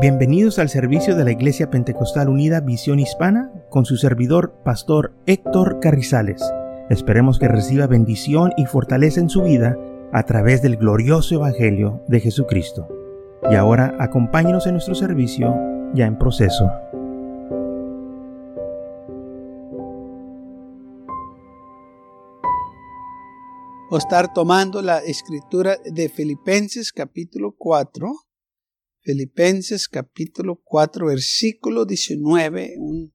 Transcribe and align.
Bienvenidos 0.00 0.60
al 0.60 0.68
servicio 0.68 1.16
de 1.16 1.24
la 1.24 1.32
Iglesia 1.32 1.70
Pentecostal 1.70 2.28
Unida 2.28 2.60
Visión 2.60 3.00
Hispana 3.00 3.50
con 3.68 3.84
su 3.84 3.96
servidor, 3.96 4.54
Pastor 4.64 5.12
Héctor 5.26 5.80
Carrizales. 5.80 6.40
Esperemos 6.88 7.40
que 7.40 7.48
reciba 7.48 7.88
bendición 7.88 8.52
y 8.56 8.66
fortaleza 8.66 9.18
en 9.18 9.28
su 9.28 9.42
vida 9.42 9.76
a 10.12 10.22
través 10.22 10.62
del 10.62 10.76
glorioso 10.76 11.34
Evangelio 11.34 12.04
de 12.06 12.20
Jesucristo. 12.20 12.86
Y 13.50 13.56
ahora 13.56 13.96
acompáñenos 13.98 14.68
en 14.68 14.74
nuestro 14.74 14.94
servicio 14.94 15.52
ya 15.94 16.06
en 16.06 16.16
proceso. 16.16 16.70
O 23.90 23.98
estar 23.98 24.32
tomando 24.32 24.80
la 24.80 24.98
escritura 24.98 25.76
de 25.84 26.08
Filipenses 26.08 26.92
capítulo 26.92 27.56
4 27.58 28.27
Filipenses 29.08 29.88
capítulo 29.88 30.60
4, 30.62 31.06
versículo 31.06 31.86
19, 31.86 32.74
un 32.76 33.14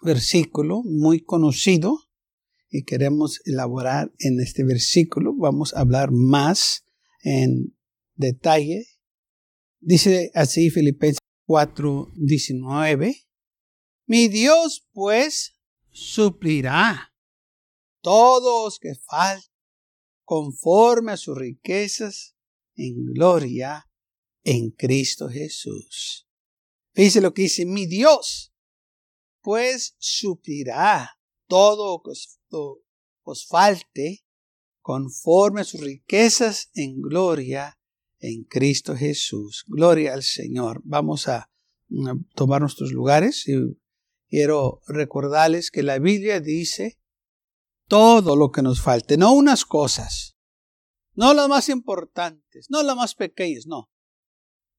versículo 0.00 0.80
muy 0.82 1.20
conocido 1.20 1.98
y 2.70 2.84
queremos 2.84 3.42
elaborar 3.44 4.10
en 4.18 4.40
este 4.40 4.64
versículo. 4.64 5.34
Vamos 5.36 5.74
a 5.74 5.80
hablar 5.80 6.10
más 6.10 6.86
en 7.22 7.76
detalle. 8.14 8.86
Dice 9.78 10.30
así 10.32 10.70
Filipenses 10.70 11.18
4, 11.48 12.12
19. 12.14 13.14
Mi 14.06 14.28
Dios 14.28 14.88
pues 14.94 15.58
suplirá 15.90 17.12
todos 18.00 18.78
que 18.78 18.94
falten 18.94 19.50
conforme 20.24 21.12
a 21.12 21.18
sus 21.18 21.36
riquezas 21.36 22.34
en 22.74 23.04
gloria 23.12 23.86
en 24.44 24.70
Cristo 24.70 25.28
Jesús. 25.28 26.28
Dice 26.94 27.20
lo 27.20 27.34
que 27.34 27.42
dice 27.42 27.66
mi 27.66 27.86
Dios, 27.86 28.52
pues 29.40 29.96
suplirá 29.98 31.18
todo 31.48 31.96
lo 31.96 32.02
que 32.02 32.12
os 33.24 33.46
falte 33.46 34.24
conforme 34.80 35.62
a 35.62 35.64
sus 35.64 35.80
riquezas 35.80 36.70
en 36.74 37.00
gloria 37.00 37.78
en 38.20 38.44
Cristo 38.44 38.94
Jesús. 38.94 39.64
Gloria 39.66 40.14
al 40.14 40.22
Señor. 40.22 40.80
Vamos 40.84 41.26
a 41.26 41.50
tomar 42.34 42.60
nuestros 42.60 42.92
lugares 42.92 43.46
y 43.48 43.54
quiero 44.28 44.82
recordarles 44.86 45.70
que 45.70 45.82
la 45.82 45.98
Biblia 45.98 46.40
dice 46.40 46.98
todo 47.86 48.36
lo 48.36 48.50
que 48.50 48.62
nos 48.62 48.80
falte, 48.80 49.18
no 49.18 49.32
unas 49.34 49.64
cosas, 49.66 50.36
no 51.14 51.34
las 51.34 51.48
más 51.48 51.68
importantes, 51.68 52.66
no 52.70 52.82
las 52.82 52.96
más 52.96 53.14
pequeñas, 53.14 53.66
no 53.66 53.90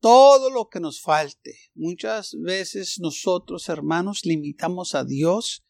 todo 0.05 0.51
lo 0.51 0.69
que 0.69 0.79
nos 0.79 1.01
falte. 1.01 1.55
Muchas 1.73 2.37
veces 2.39 2.99
nosotros, 2.99 3.69
hermanos, 3.69 4.23
limitamos 4.23 4.93
a 4.93 5.03
Dios 5.03 5.65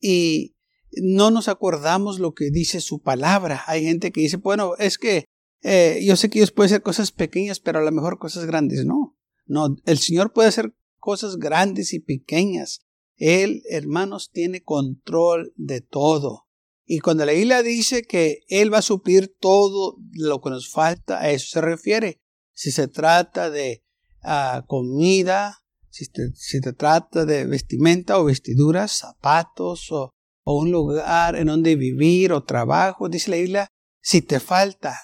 y 0.00 0.56
no 1.02 1.30
nos 1.30 1.48
acordamos 1.48 2.18
lo 2.18 2.32
que 2.32 2.48
dice 2.50 2.80
su 2.80 3.02
palabra. 3.02 3.62
Hay 3.66 3.84
gente 3.84 4.10
que 4.10 4.22
dice, 4.22 4.38
bueno, 4.38 4.72
es 4.78 4.96
que 4.96 5.26
eh, 5.60 6.00
yo 6.02 6.16
sé 6.16 6.30
que 6.30 6.38
Dios 6.38 6.50
puede 6.50 6.68
hacer 6.68 6.80
cosas 6.80 7.12
pequeñas, 7.12 7.60
pero 7.60 7.78
a 7.78 7.82
lo 7.82 7.92
mejor 7.92 8.18
cosas 8.18 8.46
grandes 8.46 8.86
no. 8.86 9.18
No, 9.44 9.76
el 9.84 9.98
Señor 9.98 10.32
puede 10.32 10.48
hacer 10.48 10.74
cosas 10.98 11.36
grandes 11.36 11.92
y 11.92 11.98
pequeñas. 11.98 12.86
Él, 13.16 13.64
hermanos, 13.68 14.30
tiene 14.32 14.62
control 14.62 15.52
de 15.56 15.82
todo. 15.82 16.46
Y 16.86 17.00
cuando 17.00 17.26
la 17.26 17.32
Biblia 17.32 17.62
dice 17.62 18.04
que 18.04 18.44
Él 18.48 18.72
va 18.72 18.78
a 18.78 18.82
suplir 18.82 19.36
todo 19.38 19.98
lo 20.12 20.40
que 20.40 20.48
nos 20.48 20.70
falta, 20.70 21.20
a 21.20 21.30
eso 21.32 21.48
se 21.48 21.60
refiere 21.60 22.23
si 22.54 22.70
se 22.70 22.88
trata 22.88 23.50
de 23.50 23.84
ah, 24.22 24.64
comida, 24.66 25.62
si 25.90 26.08
te, 26.08 26.32
si 26.34 26.60
trata 26.60 27.24
de 27.24 27.46
vestimenta 27.46 28.18
o 28.18 28.24
vestiduras, 28.24 28.92
zapatos 28.92 29.92
o, 29.92 30.10
o 30.44 30.58
un 30.58 30.70
lugar 30.70 31.36
en 31.36 31.48
donde 31.48 31.76
vivir 31.76 32.32
o 32.32 32.44
trabajo, 32.44 33.08
dice 33.08 33.30
la 33.30 33.36
Biblia, 33.36 33.68
si 34.00 34.22
te 34.22 34.40
falta, 34.40 34.98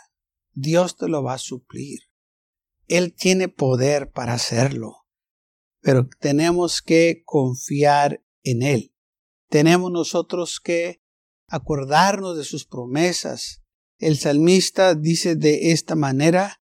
Dios 0.52 0.96
te 0.96 1.08
lo 1.08 1.22
va 1.22 1.34
a 1.34 1.38
suplir. 1.38 2.00
Él 2.86 3.14
tiene 3.14 3.48
poder 3.48 4.10
para 4.10 4.34
hacerlo, 4.34 5.06
pero 5.80 6.08
tenemos 6.18 6.82
que 6.82 7.22
confiar 7.24 8.22
en 8.42 8.62
Él. 8.62 8.94
Tenemos 9.48 9.90
nosotros 9.90 10.60
que 10.60 11.00
acordarnos 11.46 12.36
de 12.36 12.44
sus 12.44 12.66
promesas. 12.66 13.62
El 13.98 14.18
salmista 14.18 14.94
dice 14.94 15.36
de 15.36 15.72
esta 15.72 15.94
manera, 15.94 16.59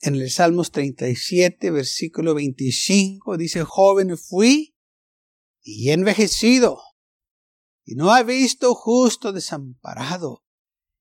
en 0.00 0.14
el 0.14 0.30
Salmos 0.30 0.72
37, 0.72 1.70
versículo 1.70 2.34
25, 2.34 3.36
dice, 3.36 3.64
joven 3.64 4.16
fui 4.16 4.74
y 5.62 5.90
envejecido, 5.90 6.80
y 7.84 7.94
no 7.94 8.16
he 8.16 8.24
visto 8.24 8.74
justo 8.74 9.32
desamparado, 9.32 10.44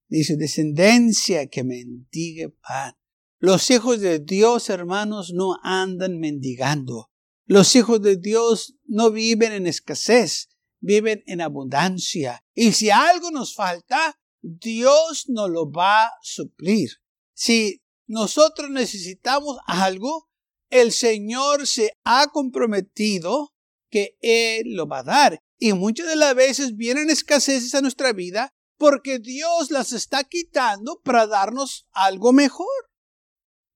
ni 0.10 0.24
su 0.24 0.36
descendencia 0.36 1.48
que 1.48 1.64
mendigue 1.64 2.50
pan. 2.50 2.96
Los 3.40 3.70
hijos 3.70 4.02
de 4.02 4.20
Dios, 4.20 4.70
hermanos, 4.70 5.32
no 5.34 5.56
andan 5.64 6.20
mendigando. 6.20 7.10
Los 7.46 7.76
hijos 7.76 8.02
de 8.02 8.18
Dios 8.18 8.76
no 8.86 9.12
viven 9.12 9.54
en 9.54 9.66
escasez, 9.66 10.50
viven 10.82 11.24
en 11.26 11.40
abundancia. 11.40 12.44
Y 12.54 12.74
si 12.74 12.90
algo 12.90 13.32
nos 13.32 13.56
falta, 13.56 14.20
Dios 14.42 15.30
nos 15.30 15.50
lo 15.50 15.72
va 15.72 16.08
a 16.08 16.12
suplir. 16.22 16.90
Si 17.34 17.82
nosotros 18.10 18.72
necesitamos 18.72 19.60
algo, 19.68 20.28
el 20.72 20.92
Señor 20.92 21.68
se 21.68 21.94
ha 22.04 22.26
comprometido 22.34 23.54
que 23.92 24.18
Él 24.22 24.74
lo 24.74 24.88
va 24.88 25.00
a 25.00 25.04
dar. 25.04 25.40
Y 25.60 25.74
muchas 25.74 26.08
de 26.08 26.16
las 26.16 26.34
veces 26.34 26.76
vienen 26.76 27.12
escaseces 27.12 27.76
a 27.76 27.82
nuestra 27.82 28.12
vida 28.12 28.50
porque 28.78 29.20
Dios 29.20 29.70
las 29.70 29.94
está 29.94 30.24
quitando 30.24 31.00
para 31.04 31.28
darnos 31.28 31.88
algo 31.92 32.34
mejor. 32.34 32.68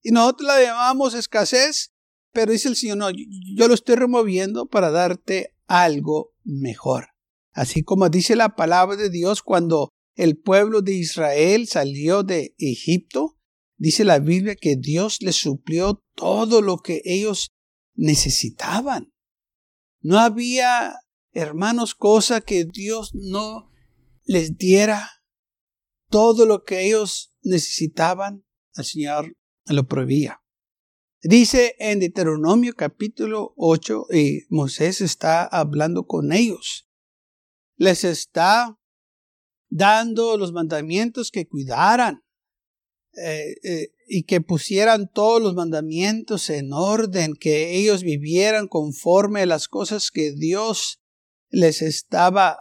Y 0.01 0.09
nosotros 0.11 0.47
la 0.47 0.63
llamamos 0.63 1.13
escasez, 1.13 1.93
pero 2.31 2.53
dice 2.53 2.69
el 2.69 2.75
Señor, 2.75 2.97
no, 2.97 3.09
yo 3.11 3.67
lo 3.67 3.75
estoy 3.75 3.95
removiendo 3.95 4.65
para 4.65 4.89
darte 4.89 5.55
algo 5.67 6.33
mejor. 6.43 7.09
Así 7.51 7.83
como 7.83 8.09
dice 8.09 8.35
la 8.35 8.55
palabra 8.55 8.95
de 8.95 9.11
Dios 9.11 9.43
cuando 9.43 9.89
el 10.15 10.39
pueblo 10.39 10.81
de 10.81 10.93
Israel 10.93 11.67
salió 11.67 12.23
de 12.23 12.55
Egipto, 12.57 13.37
Dice 13.77 14.03
la 14.03 14.19
Biblia 14.19 14.55
que 14.55 14.75
Dios 14.75 15.17
les 15.21 15.35
suplió 15.35 16.03
todo 16.15 16.61
lo 16.61 16.77
que 16.77 17.01
ellos 17.03 17.51
necesitaban. 17.95 19.13
No 20.01 20.19
había, 20.19 20.95
hermanos, 21.31 21.95
cosa 21.95 22.41
que 22.41 22.65
Dios 22.65 23.11
no 23.13 23.71
les 24.25 24.57
diera. 24.57 25.09
Todo 26.09 26.45
lo 26.45 26.63
que 26.63 26.85
ellos 26.85 27.33
necesitaban, 27.41 28.45
el 28.75 28.85
Señor 28.85 29.33
lo 29.65 29.87
prohibía. 29.87 30.41
Dice 31.21 31.75
en 31.79 31.99
Deuteronomio 31.99 32.73
capítulo 32.75 33.53
8, 33.55 34.07
y 34.13 34.41
Moisés 34.49 34.99
está 34.99 35.45
hablando 35.45 36.05
con 36.05 36.33
ellos. 36.33 36.87
Les 37.77 38.03
está 38.03 38.77
dando 39.69 40.37
los 40.37 40.51
mandamientos 40.51 41.31
que 41.31 41.47
cuidaran 41.47 42.22
eh, 43.15 43.55
eh, 43.63 43.91
y 44.07 44.23
que 44.23 44.41
pusieran 44.41 45.09
todos 45.11 45.41
los 45.41 45.55
mandamientos 45.55 46.49
en 46.49 46.73
orden, 46.73 47.35
que 47.35 47.75
ellos 47.77 48.03
vivieran 48.03 48.67
conforme 48.67 49.41
a 49.41 49.45
las 49.45 49.67
cosas 49.67 50.11
que 50.11 50.31
Dios 50.31 50.99
les 51.49 51.81
estaba 51.81 52.57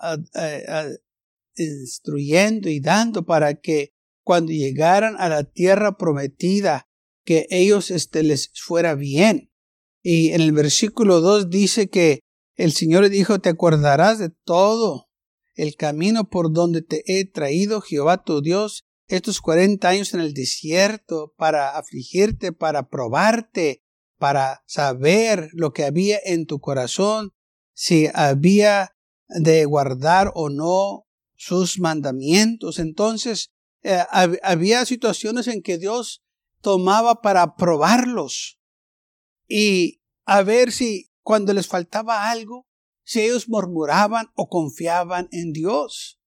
instruyendo 1.57 2.69
y 2.69 2.81
dando 2.81 3.25
para 3.25 3.55
que 3.55 3.93
cuando 4.23 4.53
llegaran 4.53 5.17
a 5.19 5.29
la 5.29 5.45
tierra 5.45 5.97
prometida, 5.97 6.89
que 7.25 7.47
ellos 7.51 7.91
este, 7.91 8.22
les 8.22 8.51
fuera 8.55 8.95
bien. 8.95 9.51
Y 10.03 10.31
en 10.31 10.41
el 10.41 10.53
versículo 10.53 11.21
2 11.21 11.51
dice 11.51 11.89
que 11.89 12.21
el 12.57 12.72
Señor 12.72 13.09
dijo, 13.09 13.39
te 13.39 13.48
acordarás 13.48 14.19
de 14.19 14.31
todo 14.31 15.09
el 15.55 15.77
camino 15.77 16.28
por 16.28 16.53
donde 16.53 16.83
te 16.83 17.03
he 17.07 17.25
traído 17.25 17.81
Jehová 17.81 18.25
tu 18.25 18.41
Dios 18.43 18.84
estos 19.16 19.41
40 19.41 19.88
años 19.88 20.14
en 20.14 20.20
el 20.20 20.32
desierto 20.32 21.34
para 21.36 21.76
afligirte, 21.76 22.53
para 22.53 22.88
probarte, 22.88 23.82
para 24.18 24.62
saber 24.66 25.50
lo 25.53 25.72
que 25.72 25.84
había 25.84 26.18
en 26.24 26.47
tu 26.47 26.60
corazón, 26.60 27.32
si 27.74 28.09
había 28.14 28.97
de 29.28 29.64
guardar 29.64 30.32
o 30.34 30.48
no 30.48 31.06
sus 31.36 31.78
mandamientos. 31.78 32.78
Entonces, 32.78 33.50
eh, 33.82 34.03
había 34.42 34.86
situaciones 34.86 35.47
en 35.48 35.62
que 35.62 35.76
Dios 35.76 36.22
tomaba 36.60 37.20
para 37.20 37.56
probarlos 37.56 38.60
y 39.48 40.00
a 40.24 40.42
ver 40.42 40.72
si 40.72 41.10
cuando 41.22 41.53
les 41.53 41.66
faltaba 41.66 42.30
algo, 42.30 42.66
si 43.04 43.20
ellos 43.20 43.48
murmuraban 43.48 44.28
o 44.34 44.48
confiaban 44.48 45.28
en 45.32 45.53
Dios. 45.53 46.20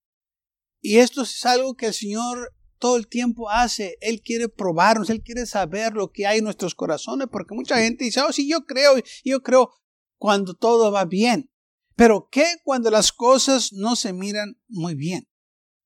Y 0.81 0.97
esto 0.97 1.23
es 1.23 1.45
algo 1.45 1.75
que 1.75 1.87
el 1.87 1.93
Señor 1.93 2.54
todo 2.77 2.97
el 2.97 3.07
tiempo 3.07 3.49
hace. 3.49 3.97
Él 4.01 4.21
quiere 4.21 4.49
probarnos, 4.49 5.09
Él 5.09 5.21
quiere 5.21 5.45
saber 5.45 5.93
lo 5.93 6.11
que 6.11 6.27
hay 6.27 6.39
en 6.39 6.43
nuestros 6.43 6.75
corazones, 6.75 7.27
porque 7.31 7.55
mucha 7.55 7.77
gente 7.77 8.05
dice, 8.05 8.21
oh, 8.21 8.31
sí, 8.31 8.49
yo 8.49 8.65
creo, 8.65 8.93
yo 9.23 9.41
creo 9.41 9.71
cuando 10.17 10.53
todo 10.53 10.91
va 10.91 11.05
bien. 11.05 11.51
Pero 11.95 12.27
¿qué 12.31 12.45
cuando 12.63 12.91
las 12.91 13.11
cosas 13.11 13.71
no 13.71 13.95
se 13.95 14.13
miran 14.13 14.59
muy 14.67 14.95
bien? 14.95 15.27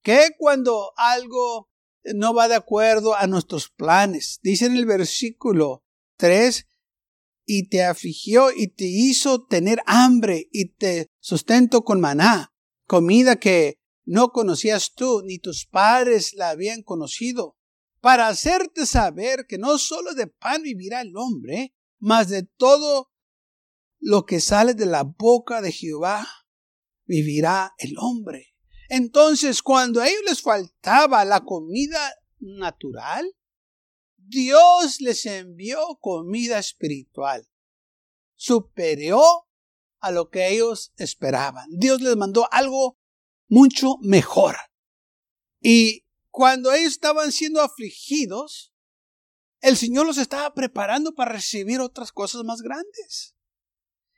¿Qué 0.01 0.31
cuando 0.38 0.91
algo 0.97 1.69
no 2.15 2.33
va 2.33 2.47
de 2.47 2.56
acuerdo 2.56 3.15
a 3.15 3.27
nuestros 3.27 3.69
planes? 3.69 4.39
Dice 4.42 4.65
en 4.65 4.75
el 4.75 4.85
versículo 4.85 5.83
3, 6.18 6.65
y 7.51 7.68
te 7.68 7.83
afligió 7.83 8.51
y 8.56 8.68
te 8.68 8.85
hizo 8.85 9.44
tener 9.47 9.81
hambre 9.88 10.47
y 10.51 10.74
te 10.74 11.07
sustento 11.19 11.83
con 11.83 12.00
maná, 12.00 12.53
comida 12.85 13.38
que 13.38 13.78
no 14.09 14.31
conocías 14.31 14.95
tú 14.95 15.21
ni 15.23 15.38
tus 15.38 15.67
padres 15.67 16.33
la 16.33 16.50
habían 16.50 16.81
conocido, 16.81 17.56
para 18.01 18.27
hacerte 18.27 18.88
saber 18.88 19.45
que 19.47 19.59
no 19.59 19.77
solo 19.77 20.15
de 20.15 20.25
pan 20.25 20.63
vivirá 20.63 21.01
el 21.01 21.15
hombre, 21.15 21.75
mas 22.00 22.27
de 22.27 22.41
todo 22.41 23.11
lo 24.00 24.25
que 24.25 24.39
sale 24.39 24.73
de 24.73 24.88
la 24.88 25.03
boca 25.03 25.61
de 25.61 25.71
Jehová 25.71 26.27
vivirá 27.06 27.75
el 27.77 28.00
hombre. 28.00 28.56
Entonces, 28.88 29.61
cuando 29.61 30.01
a 30.01 30.07
ellos 30.07 30.23
les 30.25 30.41
faltaba 30.41 31.23
la 31.23 31.41
comida 31.41 32.00
natural, 32.39 33.31
Dios 34.17 35.01
les 35.01 35.23
envió 35.27 36.00
comida 36.01 36.57
espiritual 36.57 37.47
superior 38.33 39.44
a 40.00 40.09
lo 40.09 40.31
que 40.31 40.50
ellos 40.50 40.94
esperaban. 40.97 41.69
Dios 41.77 42.01
les 42.01 42.15
mandó 42.15 42.51
algo 42.51 42.98
mucho 43.49 43.97
mejor. 44.01 44.55
Y 45.61 46.05
cuando 46.29 46.71
ellos 46.71 46.93
estaban 46.93 47.31
siendo 47.31 47.61
afligidos, 47.61 48.73
el 49.61 49.75
Señor 49.75 50.05
los 50.05 50.17
estaba 50.17 50.53
preparando 50.53 51.13
para 51.13 51.33
recibir 51.33 51.81
otras 51.81 52.11
cosas 52.11 52.43
más 52.45 52.61
grandes. 52.61 53.35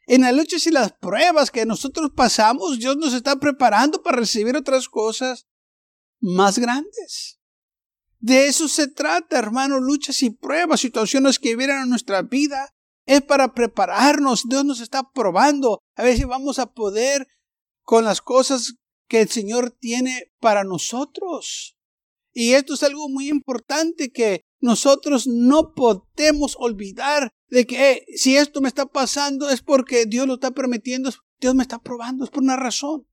En 0.05 0.21
las 0.21 0.35
luchas 0.35 0.67
y 0.67 0.71
las 0.71 0.93
pruebas 0.93 1.51
que 1.51 1.65
nosotros 1.65 2.11
pasamos, 2.15 2.79
Dios 2.79 2.97
nos 2.97 3.13
está 3.13 3.37
preparando 3.37 4.03
para 4.03 4.17
recibir 4.17 4.55
otras 4.55 4.87
cosas 4.87 5.47
más 6.19 6.59
grandes. 6.59 7.39
De 8.19 8.45
eso 8.45 8.67
se 8.67 8.87
trata, 8.87 9.39
hermano, 9.39 9.79
luchas 9.79 10.21
y 10.21 10.29
pruebas, 10.29 10.81
situaciones 10.81 11.39
que 11.39 11.55
vienen 11.55 11.81
en 11.83 11.89
nuestra 11.89 12.21
vida. 12.21 12.69
Es 13.07 13.21
para 13.21 13.53
prepararnos. 13.53 14.47
Dios 14.47 14.63
nos 14.63 14.79
está 14.79 15.09
probando. 15.11 15.79
A 15.95 16.03
ver 16.03 16.17
si 16.17 16.23
vamos 16.23 16.59
a 16.59 16.71
poder 16.71 17.27
con 17.81 18.05
las 18.05 18.21
cosas 18.21 18.75
que 19.11 19.19
el 19.19 19.29
Señor 19.29 19.71
tiene 19.71 20.31
para 20.39 20.63
nosotros. 20.63 21.75
Y 22.31 22.53
esto 22.53 22.75
es 22.75 22.83
algo 22.83 23.09
muy 23.09 23.27
importante 23.27 24.09
que 24.09 24.45
nosotros 24.61 25.27
no 25.27 25.73
podemos 25.73 26.55
olvidar 26.57 27.29
de 27.49 27.67
que 27.67 27.91
eh, 27.91 28.05
si 28.15 28.37
esto 28.37 28.61
me 28.61 28.69
está 28.69 28.85
pasando 28.85 29.49
es 29.49 29.61
porque 29.61 30.05
Dios 30.05 30.27
lo 30.27 30.35
está 30.35 30.51
permitiendo, 30.51 31.11
Dios 31.41 31.55
me 31.55 31.63
está 31.63 31.79
probando, 31.79 32.23
es 32.23 32.29
por 32.29 32.41
una 32.41 32.55
razón. 32.55 33.05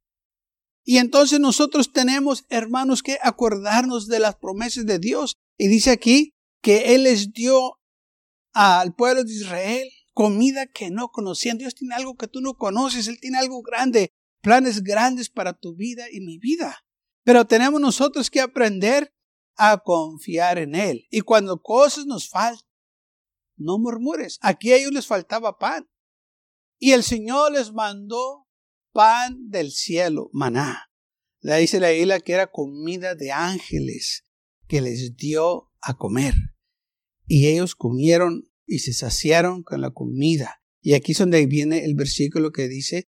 Y 0.85 0.99
entonces 0.99 1.41
nosotros 1.41 1.93
tenemos, 1.93 2.45
hermanos, 2.49 3.03
que 3.03 3.19
acordarnos 3.21 4.07
de 4.07 4.21
las 4.21 4.37
promesas 4.37 4.87
de 4.87 5.01
Dios. 5.01 5.35
Y 5.57 5.67
dice 5.67 5.91
aquí 5.91 6.37
que 6.63 6.95
Él 6.95 7.03
les 7.03 7.33
dio 7.33 7.81
al 8.53 8.95
pueblo 8.95 9.25
de 9.25 9.33
Israel 9.33 9.89
comida 10.15 10.69
que 10.69 10.91
no 10.91 11.09
conocían. 11.09 11.59
Dios 11.59 11.75
tiene 11.75 11.97
algo 11.97 12.15
que 12.15 12.29
tú 12.29 12.41
no 12.41 12.55
conoces. 12.55 13.09
Él 13.09 13.19
tiene 13.21 13.39
algo 13.39 13.63
grande, 13.63 14.13
planes 14.41 14.83
grandes 14.83 15.29
para 15.29 15.53
tu 15.53 15.75
vida 15.75 16.07
y 16.11 16.21
mi 16.21 16.39
vida. 16.39 16.85
Pero 17.25 17.47
tenemos 17.47 17.81
nosotros 17.81 18.31
que 18.31 18.41
aprender 18.41 19.13
a 19.57 19.79
confiar 19.79 20.59
en 20.59 20.75
Él. 20.75 21.07
Y 21.11 21.21
cuando 21.21 21.61
cosas 21.61 22.07
nos 22.07 22.29
faltan, 22.29 22.67
no 23.57 23.79
murmures. 23.79 24.39
Aquí 24.41 24.73
a 24.73 24.77
ellos 24.77 24.93
les 24.93 25.07
faltaba 25.07 25.59
pan. 25.59 25.89
Y 26.79 26.93
el 26.93 27.03
Señor 27.03 27.53
les 27.53 27.73
mandó 27.73 28.47
pan 28.93 29.51
del 29.51 29.73
cielo, 29.73 30.31
maná. 30.33 30.91
Le 31.41 31.57
dice 31.59 31.81
la 31.81 31.93
isla 31.93 32.21
que 32.21 32.33
era 32.33 32.51
comida 32.51 33.15
de 33.15 33.33
ángeles 33.33 34.25
que 34.67 34.81
les 34.81 35.17
dio 35.17 35.73
a 35.81 35.97
comer. 35.97 36.35
Y 37.27 37.49
ellos 37.49 37.75
comieron 37.75 38.51
y 38.67 38.81
se 38.81 38.93
saciaron 38.93 39.63
con 39.63 39.81
la 39.81 39.91
comida. 39.91 40.63
Y 40.81 40.95
aquí 40.95 41.13
es 41.13 41.19
donde 41.19 41.45
viene 41.47 41.85
el 41.85 41.95
versículo 41.95 42.53
que 42.53 42.69
dice, 42.69 43.09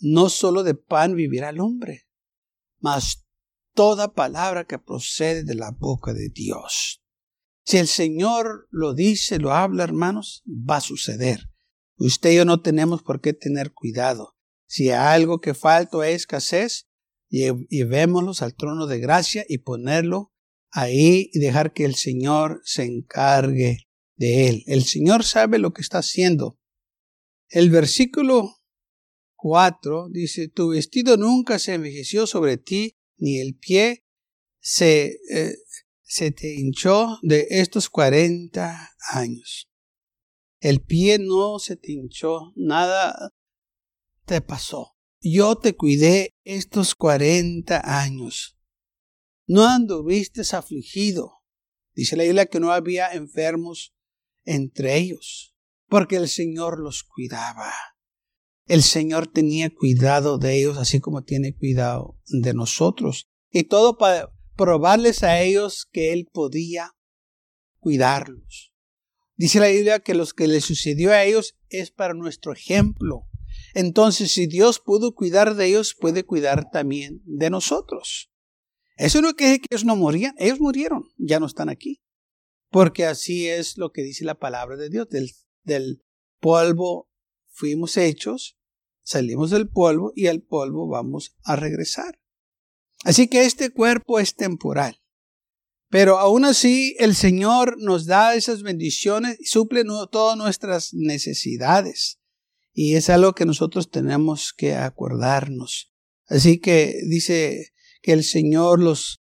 no 0.00 0.28
solo 0.28 0.62
de 0.62 0.74
pan 0.74 1.14
vivirá 1.14 1.50
el 1.50 1.60
hombre, 1.60 2.06
mas 2.80 3.26
toda 3.74 4.14
palabra 4.14 4.66
que 4.66 4.78
procede 4.78 5.42
de 5.42 5.54
la 5.54 5.72
boca 5.72 6.12
de 6.12 6.28
Dios. 6.28 7.02
Si 7.64 7.78
el 7.78 7.88
Señor 7.88 8.68
lo 8.70 8.94
dice, 8.94 9.38
lo 9.38 9.52
habla, 9.52 9.84
hermanos, 9.84 10.42
va 10.46 10.76
a 10.76 10.80
suceder. 10.80 11.50
Usted 11.96 12.32
y 12.32 12.36
yo 12.36 12.44
no 12.44 12.60
tenemos 12.60 13.02
por 13.02 13.20
qué 13.20 13.32
tener 13.32 13.72
cuidado. 13.72 14.36
Si 14.66 14.90
hay 14.90 15.20
algo 15.20 15.40
que 15.40 15.54
falta 15.54 15.96
o 15.96 16.00
hay 16.02 16.14
escasez, 16.14 16.86
llevémoslos 17.28 18.42
al 18.42 18.54
trono 18.54 18.86
de 18.86 19.00
gracia 19.00 19.44
y 19.48 19.58
ponerlo 19.58 20.32
ahí 20.70 21.30
y 21.32 21.38
dejar 21.38 21.72
que 21.72 21.84
el 21.84 21.94
Señor 21.94 22.60
se 22.64 22.84
encargue 22.84 23.88
de 24.16 24.48
él. 24.48 24.62
El 24.66 24.84
Señor 24.84 25.24
sabe 25.24 25.58
lo 25.58 25.72
que 25.72 25.82
está 25.82 25.98
haciendo. 25.98 26.58
El 27.48 27.70
versículo 27.70 28.56
4 29.44 30.08
dice, 30.08 30.48
tu 30.48 30.70
vestido 30.70 31.18
nunca 31.18 31.58
se 31.58 31.74
envejeció 31.74 32.26
sobre 32.26 32.56
ti, 32.56 32.96
ni 33.18 33.40
el 33.40 33.54
pie 33.54 34.02
se, 34.58 35.18
eh, 35.30 35.54
se 36.00 36.30
te 36.30 36.54
hinchó 36.54 37.18
de 37.20 37.46
estos 37.50 37.90
40 37.90 38.96
años. 39.12 39.70
El 40.60 40.80
pie 40.80 41.18
no 41.18 41.58
se 41.58 41.76
te 41.76 41.92
hinchó, 41.92 42.54
nada 42.56 43.34
te 44.24 44.40
pasó. 44.40 44.96
Yo 45.20 45.56
te 45.56 45.76
cuidé 45.76 46.30
estos 46.44 46.94
cuarenta 46.94 47.82
años. 48.00 48.56
No 49.46 49.68
anduviste 49.68 50.40
afligido. 50.56 51.42
Dice 51.94 52.16
la 52.16 52.24
Biblia 52.24 52.46
que 52.46 52.60
no 52.60 52.72
había 52.72 53.12
enfermos 53.12 53.94
entre 54.46 54.96
ellos, 54.96 55.54
porque 55.90 56.16
el 56.16 56.30
Señor 56.30 56.80
los 56.80 57.02
cuidaba. 57.02 57.93
El 58.66 58.82
Señor 58.82 59.26
tenía 59.26 59.68
cuidado 59.70 60.38
de 60.38 60.58
ellos, 60.58 60.78
así 60.78 61.00
como 61.00 61.22
tiene 61.22 61.54
cuidado 61.54 62.18
de 62.26 62.54
nosotros. 62.54 63.28
Y 63.50 63.64
todo 63.64 63.98
para 63.98 64.32
probarles 64.56 65.22
a 65.22 65.40
ellos 65.42 65.86
que 65.92 66.12
Él 66.12 66.28
podía 66.32 66.92
cuidarlos. 67.78 68.72
Dice 69.36 69.60
la 69.60 69.68
Biblia 69.68 70.00
que 70.00 70.14
lo 70.14 70.26
que 70.26 70.48
les 70.48 70.64
sucedió 70.64 71.10
a 71.10 71.24
ellos 71.24 71.56
es 71.68 71.90
para 71.90 72.14
nuestro 72.14 72.52
ejemplo. 72.52 73.26
Entonces, 73.74 74.32
si 74.32 74.46
Dios 74.46 74.80
pudo 74.80 75.14
cuidar 75.14 75.56
de 75.56 75.66
ellos, 75.66 75.94
puede 75.98 76.24
cuidar 76.24 76.70
también 76.70 77.20
de 77.24 77.50
nosotros. 77.50 78.30
Eso 78.96 79.20
no 79.20 79.34
quiere 79.34 79.58
que 79.58 79.66
ellos 79.70 79.84
no 79.84 79.96
morían, 79.96 80.34
ellos 80.38 80.60
murieron, 80.60 81.04
ya 81.18 81.40
no 81.40 81.46
están 81.46 81.68
aquí. 81.68 82.00
Porque 82.70 83.04
así 83.04 83.48
es 83.48 83.76
lo 83.76 83.90
que 83.90 84.02
dice 84.02 84.24
la 84.24 84.36
palabra 84.36 84.76
de 84.76 84.88
Dios. 84.88 85.08
Del, 85.08 85.30
del 85.64 86.02
polvo 86.40 87.10
fuimos 87.54 87.96
hechos, 87.96 88.58
salimos 89.02 89.50
del 89.50 89.68
polvo 89.68 90.12
y 90.14 90.26
al 90.26 90.42
polvo 90.42 90.88
vamos 90.88 91.36
a 91.44 91.56
regresar. 91.56 92.20
Así 93.04 93.28
que 93.28 93.44
este 93.44 93.70
cuerpo 93.70 94.18
es 94.18 94.34
temporal. 94.34 95.00
Pero 95.88 96.18
aún 96.18 96.44
así 96.44 96.96
el 96.98 97.14
Señor 97.14 97.76
nos 97.78 98.06
da 98.06 98.34
esas 98.34 98.62
bendiciones 98.62 99.38
y 99.40 99.44
suple 99.44 99.84
todas 100.10 100.36
nuestras 100.36 100.92
necesidades. 100.92 102.18
Y 102.72 102.96
es 102.96 103.08
algo 103.08 103.34
que 103.34 103.44
nosotros 103.44 103.90
tenemos 103.90 104.52
que 104.52 104.74
acordarnos. 104.74 105.92
Así 106.26 106.58
que 106.58 106.96
dice 107.08 107.72
que 108.02 108.12
el 108.12 108.24
Señor 108.24 108.80
los 108.80 109.20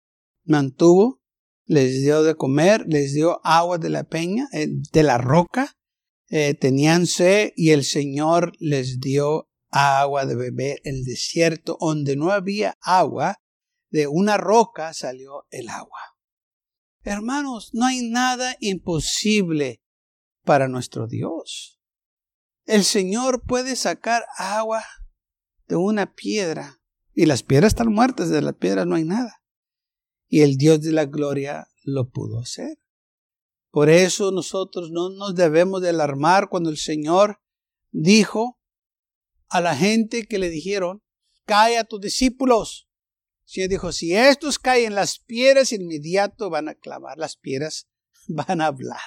mantuvo, 0.44 1.22
les 1.64 2.02
dio 2.02 2.22
de 2.22 2.34
comer, 2.34 2.84
les 2.86 3.14
dio 3.14 3.40
agua 3.44 3.78
de 3.78 3.88
la 3.88 4.04
peña, 4.04 4.48
eh, 4.52 4.68
de 4.68 5.02
la 5.02 5.16
roca, 5.16 5.77
eh, 6.30 6.54
tenían 6.54 7.06
sed 7.06 7.52
y 7.56 7.70
el 7.70 7.84
Señor 7.84 8.52
les 8.58 9.00
dio 9.00 9.48
agua 9.70 10.26
de 10.26 10.36
beber. 10.36 10.80
El 10.84 11.04
desierto 11.04 11.76
donde 11.80 12.16
no 12.16 12.30
había 12.30 12.76
agua, 12.80 13.40
de 13.90 14.06
una 14.06 14.36
roca 14.36 14.92
salió 14.92 15.46
el 15.50 15.68
agua. 15.68 15.98
Hermanos, 17.02 17.70
no 17.72 17.86
hay 17.86 18.02
nada 18.02 18.56
imposible 18.60 19.82
para 20.44 20.68
nuestro 20.68 21.06
Dios. 21.06 21.80
El 22.66 22.84
Señor 22.84 23.44
puede 23.46 23.76
sacar 23.76 24.24
agua 24.36 24.84
de 25.68 25.76
una 25.76 26.14
piedra 26.14 26.82
y 27.14 27.26
las 27.26 27.42
piedras 27.42 27.72
están 27.72 27.92
muertas, 27.92 28.28
de 28.28 28.42
las 28.42 28.54
piedras 28.54 28.86
no 28.86 28.94
hay 28.94 29.04
nada. 29.04 29.42
Y 30.28 30.42
el 30.42 30.56
Dios 30.56 30.82
de 30.82 30.92
la 30.92 31.06
gloria 31.06 31.68
lo 31.82 32.10
pudo 32.10 32.40
hacer. 32.40 32.78
Por 33.70 33.90
eso 33.90 34.30
nosotros 34.32 34.90
no 34.90 35.10
nos 35.10 35.34
debemos 35.34 35.82
de 35.82 35.90
alarmar 35.90 36.48
cuando 36.48 36.70
el 36.70 36.78
Señor 36.78 37.40
dijo 37.90 38.58
a 39.48 39.60
la 39.60 39.76
gente 39.76 40.26
que 40.26 40.38
le 40.38 40.50
dijeron, 40.50 41.02
cae 41.44 41.78
a 41.78 41.84
tus 41.84 42.00
discípulos, 42.00 42.88
El 43.46 43.52
Señor 43.52 43.70
dijo, 43.70 43.92
si 43.92 44.14
estos 44.14 44.58
caen, 44.58 44.94
las 44.94 45.18
piedras 45.18 45.72
inmediato 45.72 46.50
van 46.50 46.68
a 46.68 46.74
clamar, 46.74 47.18
las 47.18 47.36
piedras 47.36 47.88
van 48.28 48.60
a 48.60 48.66
hablar. 48.66 49.00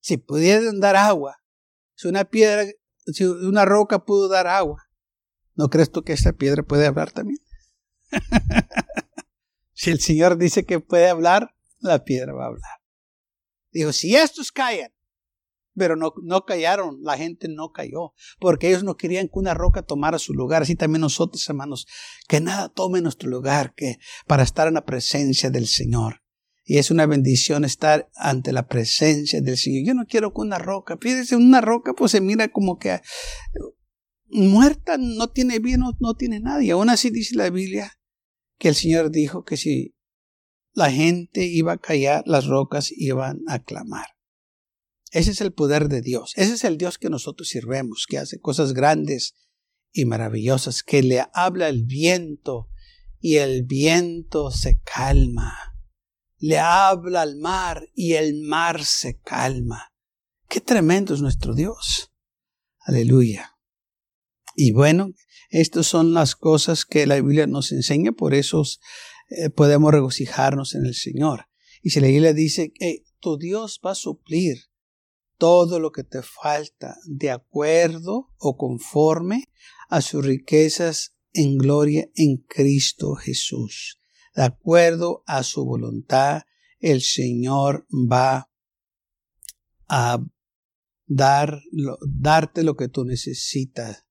Si 0.00 0.18
pudieran 0.18 0.80
dar 0.80 0.96
agua, 0.96 1.38
si 1.94 2.08
una 2.08 2.24
piedra, 2.24 2.66
si 3.06 3.24
una 3.24 3.64
roca 3.64 4.04
pudo 4.04 4.28
dar 4.28 4.46
agua, 4.46 4.82
¿no 5.54 5.68
crees 5.68 5.90
tú 5.90 6.02
que 6.02 6.12
esta 6.12 6.32
piedra 6.32 6.62
puede 6.62 6.86
hablar 6.86 7.12
también? 7.12 7.38
si 9.72 9.90
el 9.90 10.00
Señor 10.00 10.36
dice 10.36 10.64
que 10.64 10.80
puede 10.80 11.08
hablar, 11.08 11.54
la 11.78 12.04
piedra 12.04 12.32
va 12.34 12.44
a 12.44 12.48
hablar. 12.48 12.83
Dijo, 13.74 13.92
si 13.92 14.14
estos 14.14 14.52
caen, 14.52 14.92
pero 15.74 15.96
no, 15.96 16.14
no 16.22 16.44
callaron, 16.44 17.00
la 17.02 17.18
gente 17.18 17.48
no 17.48 17.72
cayó, 17.72 18.14
porque 18.38 18.68
ellos 18.68 18.84
no 18.84 18.96
querían 18.96 19.26
que 19.26 19.38
una 19.40 19.52
roca 19.52 19.82
tomara 19.82 20.20
su 20.20 20.32
lugar, 20.32 20.62
así 20.62 20.76
también 20.76 21.00
nosotros, 21.00 21.46
hermanos, 21.48 21.86
que 22.28 22.40
nada 22.40 22.68
tome 22.68 23.00
nuestro 23.00 23.28
lugar, 23.28 23.74
que 23.74 23.98
para 24.28 24.44
estar 24.44 24.68
en 24.68 24.74
la 24.74 24.84
presencia 24.84 25.50
del 25.50 25.66
Señor. 25.66 26.22
Y 26.64 26.78
es 26.78 26.92
una 26.92 27.04
bendición 27.04 27.64
estar 27.64 28.08
ante 28.14 28.52
la 28.52 28.68
presencia 28.68 29.42
del 29.42 29.58
Señor. 29.58 29.86
Yo 29.86 29.94
no 29.94 30.06
quiero 30.06 30.32
que 30.32 30.40
una 30.40 30.58
roca, 30.58 30.96
fíjese, 30.98 31.36
una 31.36 31.60
roca 31.60 31.92
pues 31.92 32.12
se 32.12 32.20
mira 32.20 32.48
como 32.48 32.78
que 32.78 33.00
muerta, 34.28 34.96
no 34.98 35.28
tiene 35.28 35.58
bien, 35.58 35.80
no, 35.80 35.92
no 35.98 36.14
tiene 36.14 36.38
nada. 36.38 36.62
Y 36.62 36.70
aún 36.70 36.88
así 36.88 37.10
dice 37.10 37.34
la 37.34 37.50
Biblia 37.50 37.92
que 38.56 38.68
el 38.68 38.76
Señor 38.76 39.10
dijo 39.10 39.44
que 39.44 39.56
si 39.56 39.94
la 40.74 40.90
gente 40.90 41.46
iba 41.46 41.72
a 41.72 41.78
callar, 41.78 42.24
las 42.26 42.46
rocas 42.46 42.92
iban 42.92 43.40
a 43.48 43.62
clamar. 43.62 44.06
Ese 45.10 45.30
es 45.30 45.40
el 45.40 45.52
poder 45.52 45.88
de 45.88 46.02
Dios. 46.02 46.32
Ese 46.36 46.54
es 46.54 46.64
el 46.64 46.76
Dios 46.76 46.98
que 46.98 47.08
nosotros 47.08 47.48
sirvemos, 47.48 48.06
que 48.08 48.18
hace 48.18 48.40
cosas 48.40 48.72
grandes 48.72 49.34
y 49.92 50.04
maravillosas, 50.04 50.82
que 50.82 51.02
le 51.02 51.24
habla 51.32 51.68
el 51.68 51.84
viento 51.84 52.68
y 53.20 53.36
el 53.36 53.62
viento 53.62 54.50
se 54.50 54.80
calma 54.80 55.74
le 56.44 56.58
habla 56.58 57.22
al 57.22 57.36
mar 57.36 57.88
y 57.94 58.12
el 58.12 58.42
mar 58.42 58.84
se 58.84 59.18
calma. 59.18 59.94
Qué 60.46 60.60
tremendo 60.60 61.14
es 61.14 61.22
nuestro 61.22 61.54
Dios. 61.54 62.12
Aleluya. 62.80 63.56
Y 64.54 64.72
bueno, 64.72 65.12
estas 65.48 65.86
son 65.86 66.12
las 66.12 66.36
cosas 66.36 66.84
que 66.84 67.06
la 67.06 67.14
Biblia 67.14 67.46
nos 67.46 67.72
enseña, 67.72 68.12
por 68.12 68.34
eso 68.34 68.62
eh, 69.28 69.50
podemos 69.50 69.92
regocijarnos 69.92 70.74
en 70.74 70.86
el 70.86 70.94
Señor. 70.94 71.46
Y 71.82 71.90
si 71.90 72.00
la 72.00 72.08
Biblia 72.08 72.32
dice 72.32 72.72
tu 73.20 73.36
Dios 73.38 73.80
va 73.84 73.92
a 73.92 73.96
suplir 73.96 74.64
todo 75.38 75.80
lo 75.80 75.92
que 75.92 76.04
te 76.04 76.22
falta 76.22 76.96
de 77.06 77.30
acuerdo 77.30 78.30
o 78.38 78.56
conforme 78.56 79.50
a 79.88 80.00
sus 80.00 80.24
riquezas 80.24 81.16
en 81.32 81.58
gloria 81.58 82.08
en 82.14 82.38
Cristo 82.38 83.14
Jesús 83.14 83.98
de 84.34 84.42
acuerdo 84.42 85.22
a 85.26 85.42
su 85.42 85.64
voluntad, 85.64 86.42
el 86.80 87.02
Señor 87.02 87.86
va 87.90 88.50
a 89.88 90.18
dar, 91.06 91.62
darte 92.06 92.64
lo 92.64 92.76
que 92.76 92.88
tú 92.88 93.04
necesitas. 93.04 94.04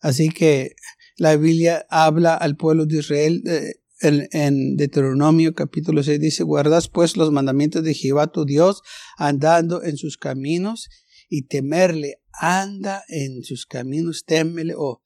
Así 0.00 0.28
que 0.28 0.76
la 1.16 1.36
Biblia 1.36 1.86
habla 1.90 2.34
al 2.34 2.56
pueblo 2.56 2.86
de 2.86 2.98
Israel 2.98 3.42
eh, 3.46 3.74
en, 4.00 4.76
Deuteronomio 4.76 5.54
capítulo 5.54 6.02
6 6.02 6.20
dice, 6.20 6.44
guardas 6.44 6.88
pues 6.88 7.16
los 7.16 7.32
mandamientos 7.32 7.82
de 7.82 7.94
Jehová 7.94 8.26
tu 8.26 8.44
Dios 8.44 8.82
andando 9.16 9.82
en 9.82 9.96
sus 9.96 10.18
caminos 10.18 10.88
y 11.28 11.46
temerle, 11.48 12.20
anda 12.32 13.02
en 13.08 13.42
sus 13.42 13.66
caminos, 13.66 14.24
témele 14.26 14.74
o 14.76 15.02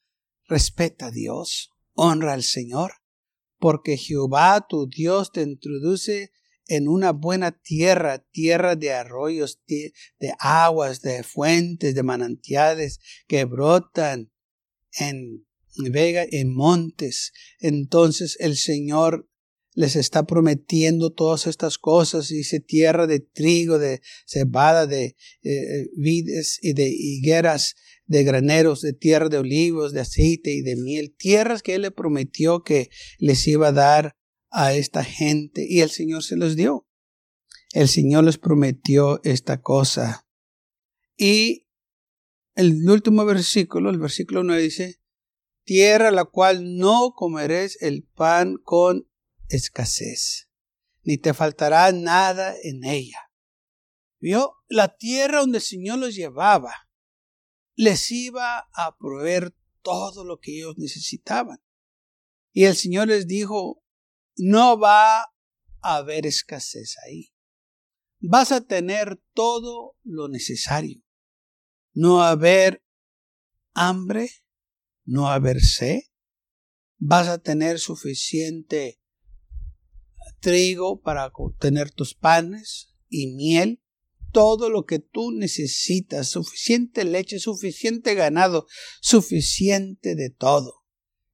respeta 0.49 1.07
a 1.07 1.11
Dios, 1.11 1.71
honra 1.95 2.33
al 2.33 2.43
Señor 2.43 3.01
porque 3.61 3.97
Jehová 3.97 4.67
tu 4.69 4.89
Dios 4.89 5.31
te 5.31 5.43
introduce 5.43 6.33
en 6.67 6.89
una 6.89 7.13
buena 7.13 7.53
tierra, 7.53 8.19
tierra 8.19 8.75
de 8.75 8.93
arroyos, 8.93 9.63
de 9.67 9.93
aguas, 10.39 11.03
de 11.03 11.23
fuentes, 11.23 11.95
de 11.95 12.03
manantiales 12.03 13.01
que 13.29 13.45
brotan 13.45 14.33
en 14.99 15.47
vega, 15.77 16.25
en 16.31 16.55
montes. 16.55 17.33
Entonces 17.59 18.37
el 18.41 18.57
Señor 18.57 19.29
les 19.75 19.97
está 19.97 20.25
prometiendo 20.25 21.13
todas 21.13 21.47
estas 21.47 21.79
cosas, 21.79 22.29
dice 22.29 22.61
tierra 22.61 23.07
de 23.07 23.21
trigo, 23.21 23.79
de 23.79 24.03
cebada, 24.27 24.87
de 24.87 25.17
eh, 25.43 25.87
vides 25.97 26.59
y 26.61 26.73
de 26.73 26.89
higueras, 26.89 27.77
de 28.07 28.25
graneros, 28.25 28.81
de 28.81 28.93
tierra 28.93 29.29
de 29.29 29.39
olivos, 29.39 29.93
de 29.93 30.01
aceite 30.01 30.53
y 30.53 30.63
de 30.63 30.77
miel, 30.77 31.15
tierras 31.17 31.63
que 31.63 31.77
Él 31.77 31.83
le 31.83 31.91
prometió 31.93 32.63
que 32.65 32.91
les 33.19 33.47
iba 33.47 33.69
a 33.69 33.73
dar 33.73 34.17
a 34.51 34.75
esta 34.75 35.05
gente 35.05 35.65
y 35.69 35.81
el 35.81 35.91
Señor 35.91 36.25
se 36.25 36.37
los 36.37 36.57
dio. 36.57 36.87
El 37.73 37.87
Señor 37.87 38.25
les 38.25 38.37
prometió 38.37 39.21
esta 39.23 39.63
cosa. 39.63 40.27
Y 41.17 41.69
el 42.57 42.89
último 42.89 43.25
versículo, 43.25 43.91
el 43.91 43.99
versículo 43.99 44.43
9 44.43 44.63
dice, 44.63 45.00
tierra 45.65 46.11
la 46.11 46.25
cual 46.25 46.77
no 46.77 47.13
comeréis 47.15 47.81
el 47.81 48.05
pan 48.05 48.57
con 48.63 49.09
escasez, 49.49 50.49
ni 51.03 51.19
te 51.19 51.35
faltará 51.35 51.91
nada 51.93 52.55
en 52.63 52.85
ella. 52.85 53.31
¿Vio? 54.19 54.55
La 54.69 54.97
tierra 54.97 55.41
donde 55.41 55.59
el 55.59 55.65
Señor 55.65 55.99
los 55.99 56.15
llevaba 56.15 56.75
les 57.75 58.11
iba 58.11 58.69
a 58.75 58.97
proveer 58.99 59.55
todo 59.83 60.25
lo 60.25 60.39
que 60.39 60.59
ellos 60.59 60.77
necesitaban. 60.77 61.63
Y 62.53 62.65
el 62.65 62.77
Señor 62.77 63.09
les 63.09 63.27
dijo, 63.27 63.83
no 64.37 64.79
va 64.79 65.23
a 65.23 65.31
haber 65.81 66.27
escasez 66.27 66.97
ahí. 67.07 67.33
Vas 68.19 68.53
a 68.53 68.61
tener 68.61 69.23
todo 69.33 69.97
lo 70.03 70.29
necesario. 70.29 71.03
No 71.95 72.17
va 72.17 72.29
a 72.29 72.33
haber 72.33 72.85
hambre, 73.73 74.31
no 75.11 75.29
haber 75.29 75.61
sed. 75.61 76.01
Vas 76.99 77.29
a 77.29 77.39
tener 77.39 77.79
suficiente 77.79 79.01
trigo 80.41 81.01
para 81.01 81.33
tener 81.59 81.91
tus 81.91 82.15
panes 82.15 82.95
y 83.09 83.27
miel 83.33 83.83
todo 84.33 84.71
lo 84.71 84.87
que 84.87 85.01
tú 85.01 85.33
necesitas, 85.33 86.29
suficiente 86.29 87.05
leche, 87.05 87.41
suficiente 87.41 88.15
ganado, 88.15 88.67
suficiente 89.01 90.15
de 90.15 90.31
todo. 90.31 90.85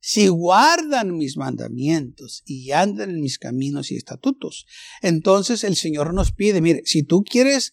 Si 0.00 0.28
guardan 0.28 1.16
mis 1.16 1.36
mandamientos 1.36 2.42
y 2.46 2.70
andan 2.70 3.10
en 3.10 3.20
mis 3.20 3.38
caminos 3.38 3.90
y 3.90 3.96
estatutos, 3.96 4.66
entonces 5.02 5.62
el 5.64 5.76
Señor 5.76 6.14
nos 6.14 6.32
pide, 6.32 6.62
mire, 6.62 6.82
si 6.86 7.02
tú 7.02 7.22
quieres 7.22 7.72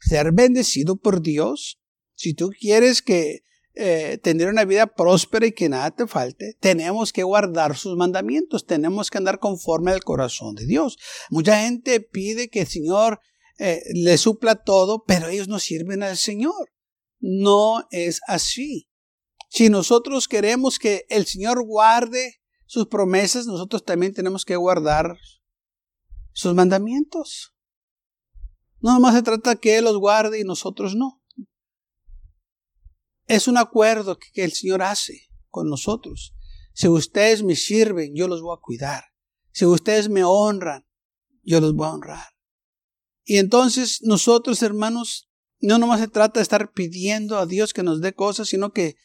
ser 0.00 0.32
bendecido 0.32 0.96
por 0.96 1.22
Dios, 1.22 1.78
si 2.14 2.34
tú 2.34 2.50
quieres 2.58 3.02
que 3.02 3.44
eh, 3.74 4.18
tener 4.22 4.48
una 4.48 4.64
vida 4.64 4.86
próspera 4.86 5.46
y 5.46 5.52
que 5.52 5.68
nada 5.68 5.90
te 5.90 6.06
falte, 6.06 6.56
tenemos 6.60 7.12
que 7.12 7.22
guardar 7.22 7.76
sus 7.76 7.96
mandamientos, 7.96 8.66
tenemos 8.66 9.10
que 9.10 9.18
andar 9.18 9.38
conforme 9.38 9.92
al 9.92 10.04
corazón 10.04 10.54
de 10.54 10.66
Dios. 10.66 10.98
Mucha 11.30 11.62
gente 11.62 12.00
pide 12.00 12.50
que 12.50 12.60
el 12.60 12.66
Señor 12.66 13.20
eh, 13.58 13.82
le 13.94 14.18
supla 14.18 14.56
todo, 14.56 15.04
pero 15.06 15.28
ellos 15.28 15.48
no 15.48 15.58
sirven 15.58 16.02
al 16.02 16.16
Señor. 16.16 16.70
No 17.20 17.86
es 17.90 18.20
así. 18.26 18.88
Si 19.48 19.70
nosotros 19.70 20.28
queremos 20.28 20.78
que 20.78 21.06
el 21.08 21.26
Señor 21.26 21.64
guarde 21.64 22.40
sus 22.66 22.88
promesas, 22.88 23.46
nosotros 23.46 23.84
también 23.84 24.14
tenemos 24.14 24.44
que 24.44 24.56
guardar 24.56 25.16
sus 26.32 26.54
mandamientos. 26.54 27.54
No 28.80 28.94
nomás 28.94 29.14
se 29.14 29.22
trata 29.22 29.56
que 29.56 29.78
Él 29.78 29.84
los 29.84 29.96
guarde 29.96 30.40
y 30.40 30.44
nosotros 30.44 30.94
no. 30.96 31.21
Es 33.26 33.48
un 33.48 33.56
acuerdo 33.56 34.18
que 34.18 34.44
el 34.44 34.52
Señor 34.52 34.82
hace 34.82 35.28
con 35.48 35.68
nosotros. 35.68 36.34
Si 36.74 36.88
ustedes 36.88 37.42
me 37.42 37.56
sirven, 37.56 38.14
yo 38.14 38.28
los 38.28 38.42
voy 38.42 38.56
a 38.56 38.60
cuidar. 38.60 39.04
Si 39.52 39.66
ustedes 39.66 40.08
me 40.08 40.24
honran, 40.24 40.86
yo 41.42 41.60
los 41.60 41.74
voy 41.74 41.86
a 41.86 41.92
honrar. 41.92 42.26
Y 43.24 43.36
entonces 43.36 44.00
nosotros, 44.02 44.62
hermanos, 44.62 45.28
no 45.60 45.78
nomás 45.78 46.00
se 46.00 46.08
trata 46.08 46.40
de 46.40 46.42
estar 46.42 46.72
pidiendo 46.72 47.38
a 47.38 47.46
Dios 47.46 47.72
que 47.72 47.82
nos 47.82 48.00
dé 48.00 48.14
cosas, 48.14 48.48
sino 48.48 48.72
que 48.72 48.96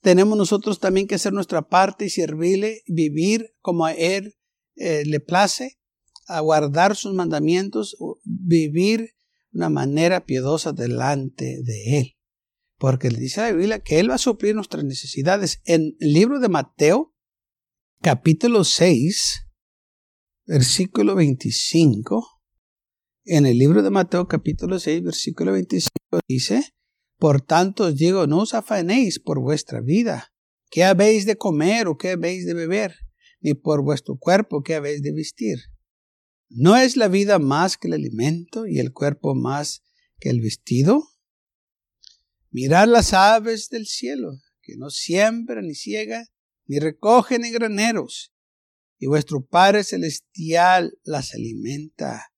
tenemos 0.00 0.38
nosotros 0.38 0.80
también 0.80 1.06
que 1.06 1.16
hacer 1.16 1.32
nuestra 1.32 1.68
parte 1.68 2.06
y 2.06 2.10
servirle, 2.10 2.82
vivir 2.86 3.54
como 3.60 3.84
a 3.84 3.92
Él 3.92 4.36
eh, 4.76 5.04
le 5.04 5.20
place, 5.20 5.78
a 6.26 6.40
guardar 6.40 6.96
sus 6.96 7.12
mandamientos, 7.14 7.96
vivir 8.24 9.14
una 9.52 9.68
manera 9.68 10.24
piedosa 10.24 10.72
delante 10.72 11.62
de 11.62 11.98
Él. 11.98 12.15
Porque 12.78 13.10
le 13.10 13.18
dice 13.18 13.40
la 13.40 13.52
Biblia 13.52 13.78
que 13.80 13.98
Él 14.00 14.10
va 14.10 14.14
a 14.16 14.18
suplir 14.18 14.54
nuestras 14.54 14.84
necesidades. 14.84 15.60
En 15.64 15.96
el 16.00 16.12
libro 16.12 16.40
de 16.40 16.48
Mateo, 16.48 17.14
capítulo 18.02 18.64
6, 18.64 19.46
versículo 20.46 21.14
25, 21.14 22.36
en 23.28 23.44
el 23.44 23.58
libro 23.58 23.82
de 23.82 23.90
Mateo 23.90 24.28
capítulo 24.28 24.78
6 24.78 25.02
versículo 25.02 25.50
25 25.50 25.90
dice, 26.28 26.74
Por 27.18 27.40
tanto 27.40 27.86
os 27.86 27.96
digo, 27.96 28.28
no 28.28 28.42
os 28.42 28.54
afanéis 28.54 29.18
por 29.18 29.40
vuestra 29.40 29.80
vida, 29.80 30.32
qué 30.70 30.84
habéis 30.84 31.26
de 31.26 31.36
comer 31.36 31.88
o 31.88 31.96
qué 31.96 32.10
habéis 32.10 32.46
de 32.46 32.54
beber, 32.54 32.94
ni 33.40 33.54
por 33.54 33.82
vuestro 33.82 34.16
cuerpo 34.16 34.62
que 34.62 34.76
habéis 34.76 35.02
de 35.02 35.12
vestir. 35.12 35.58
¿No 36.48 36.76
es 36.76 36.96
la 36.96 37.08
vida 37.08 37.40
más 37.40 37.76
que 37.76 37.88
el 37.88 37.94
alimento 37.94 38.64
y 38.64 38.78
el 38.78 38.92
cuerpo 38.92 39.34
más 39.34 39.82
que 40.20 40.30
el 40.30 40.40
vestido? 40.40 41.02
Mirad 42.56 42.88
las 42.88 43.12
aves 43.12 43.68
del 43.68 43.86
cielo, 43.86 44.40
que 44.62 44.78
no 44.78 44.88
siembran 44.88 45.66
ni 45.66 45.74
ciegan, 45.74 46.24
ni 46.64 46.78
recogen 46.78 47.44
en 47.44 47.52
graneros, 47.52 48.32
y 48.98 49.08
vuestro 49.08 49.44
Padre 49.44 49.84
Celestial 49.84 50.98
las 51.04 51.34
alimenta. 51.34 52.32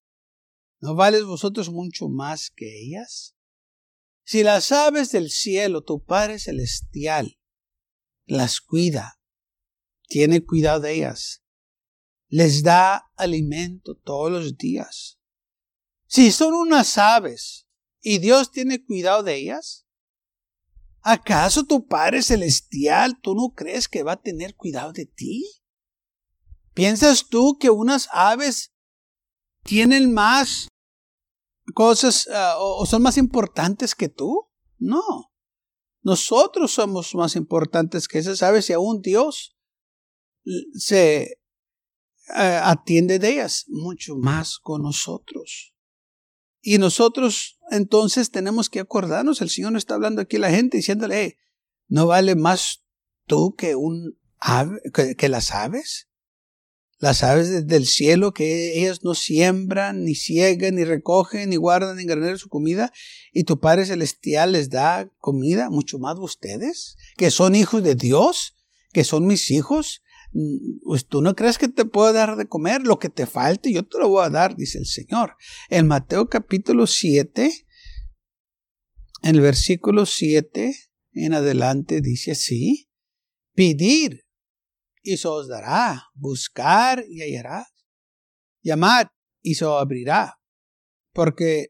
¿No 0.81 0.93
vales 0.93 1.23
vosotros 1.23 1.69
mucho 1.69 2.09
más 2.09 2.51
que 2.53 2.81
ellas? 2.81 3.33
Si 4.25 4.43
las 4.43 4.73
aves 4.73 5.13
del 5.13 5.29
cielo, 5.29 5.85
tu 5.85 6.03
Padre 6.03 6.37
Celestial, 6.37 7.39
las 8.25 8.59
cuida, 8.59 9.21
tiene 10.09 10.45
cuidado 10.45 10.81
de 10.81 10.95
ellas, 10.95 11.45
les 12.27 12.61
da 12.61 13.09
alimento 13.15 13.95
todos 13.95 14.29
los 14.29 14.57
días. 14.57 15.17
Si 16.07 16.33
son 16.33 16.55
unas 16.55 16.97
aves 16.97 17.69
y 18.01 18.17
Dios 18.17 18.51
tiene 18.51 18.83
cuidado 18.83 19.23
de 19.23 19.35
ellas, 19.35 19.85
¿acaso 21.01 21.65
tu 21.65 21.85
Padre 21.85 22.21
Celestial, 22.21 23.19
tú 23.21 23.35
no 23.35 23.53
crees 23.55 23.87
que 23.87 24.03
va 24.03 24.13
a 24.13 24.21
tener 24.21 24.55
cuidado 24.55 24.93
de 24.93 25.05
ti? 25.05 25.45
¿Piensas 26.73 27.27
tú 27.27 27.57
que 27.59 27.69
unas 27.69 28.07
aves 28.11 28.73
tienen 29.63 30.13
más 30.13 30.67
cosas 31.73 32.27
ah, 32.33 32.55
o 32.59 32.85
son 32.85 33.01
más 33.01 33.17
importantes 33.17 33.95
que 33.95 34.09
tú? 34.09 34.47
No. 34.77 35.31
Nosotros 36.01 36.71
somos 36.71 37.13
más 37.15 37.35
importantes 37.35 38.07
que 38.07 38.19
esas 38.19 38.41
aves 38.41 38.69
y 38.69 38.73
aún 38.73 39.01
Dios 39.01 39.57
se 40.73 41.39
eh, 42.35 42.59
atiende 42.63 43.19
de 43.19 43.31
ellas 43.31 43.65
mucho 43.67 44.15
más 44.15 44.59
con 44.59 44.83
nosotros. 44.83 45.73
Y 46.61 46.77
nosotros 46.77 47.59
entonces 47.71 48.31
tenemos 48.31 48.69
que 48.69 48.79
acordarnos, 48.79 49.41
el 49.41 49.49
Señor 49.49 49.71
no 49.71 49.77
está 49.77 49.95
hablando 49.95 50.21
aquí 50.21 50.37
a 50.37 50.39
la 50.39 50.51
gente 50.51 50.77
diciéndole, 50.77 51.37
¿no 51.87 52.07
vale 52.07 52.35
más 52.35 52.83
tú 53.25 53.55
que 53.55 53.75
un 53.75 54.17
ave, 54.39 54.79
que, 55.17 55.29
las 55.29 55.51
aves? 55.51 56.07
Las 56.97 57.23
aves 57.23 57.67
del 57.67 57.85
cielo 57.85 58.33
que 58.33 58.79
ellas 58.79 59.03
no 59.03 59.15
siembran, 59.15 60.03
ni 60.03 60.15
ciegan, 60.15 60.75
ni 60.75 60.83
recogen, 60.83 61.49
ni 61.49 61.55
guardan 61.55 61.99
en 61.99 62.07
granero 62.07 62.37
su 62.37 62.49
comida, 62.49 62.91
y 63.31 63.45
tu 63.45 63.59
Padre 63.59 63.85
Celestial 63.85 64.51
les 64.51 64.69
da 64.69 65.09
comida, 65.19 65.69
mucho 65.69 65.97
más 65.97 66.17
ustedes, 66.19 66.97
que 67.15 67.31
son 67.31 67.55
hijos 67.55 67.83
de 67.83 67.95
Dios, 67.95 68.57
que 68.91 69.05
son 69.05 69.27
mis 69.27 69.49
hijos, 69.51 70.01
tú 71.07 71.21
no 71.21 71.35
crees 71.35 71.57
que 71.57 71.67
te 71.67 71.85
puedo 71.85 72.13
dar 72.13 72.35
de 72.35 72.47
comer, 72.47 72.83
lo 72.83 72.99
que 72.99 73.09
te 73.09 73.25
falte 73.25 73.73
yo 73.73 73.83
te 73.83 73.97
lo 73.97 74.09
voy 74.09 74.25
a 74.25 74.29
dar, 74.29 74.55
dice 74.55 74.77
el 74.77 74.85
Señor. 74.85 75.35
En 75.69 75.87
Mateo 75.87 76.29
capítulo 76.29 76.87
7, 76.87 77.51
en 79.23 79.35
el 79.35 79.41
versículo 79.41 80.05
7 80.05 80.75
en 81.13 81.33
adelante 81.33 82.01
dice 82.01 82.31
así, 82.31 82.89
pedir 83.53 84.25
y 85.01 85.17
se 85.17 85.27
os 85.27 85.47
dará, 85.47 86.03
buscar 86.13 87.03
y 87.07 87.21
hallará, 87.21 87.67
llamar 88.61 89.11
y 89.41 89.55
se 89.55 89.65
abrirá, 89.65 90.39
porque 91.13 91.69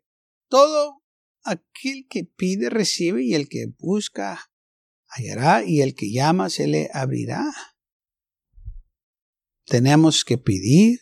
todo 0.49 1.01
aquel 1.43 2.05
que 2.09 2.25
pide 2.25 2.69
recibe 2.69 3.23
y 3.23 3.33
el 3.33 3.47
que 3.47 3.67
busca 3.77 4.51
hallará 5.07 5.63
y 5.63 5.81
el 5.81 5.95
que 5.95 6.11
llama 6.11 6.49
se 6.49 6.67
le 6.67 6.89
abrirá. 6.93 7.45
Tenemos 9.69 10.25
que 10.25 10.39
pedir, 10.39 10.99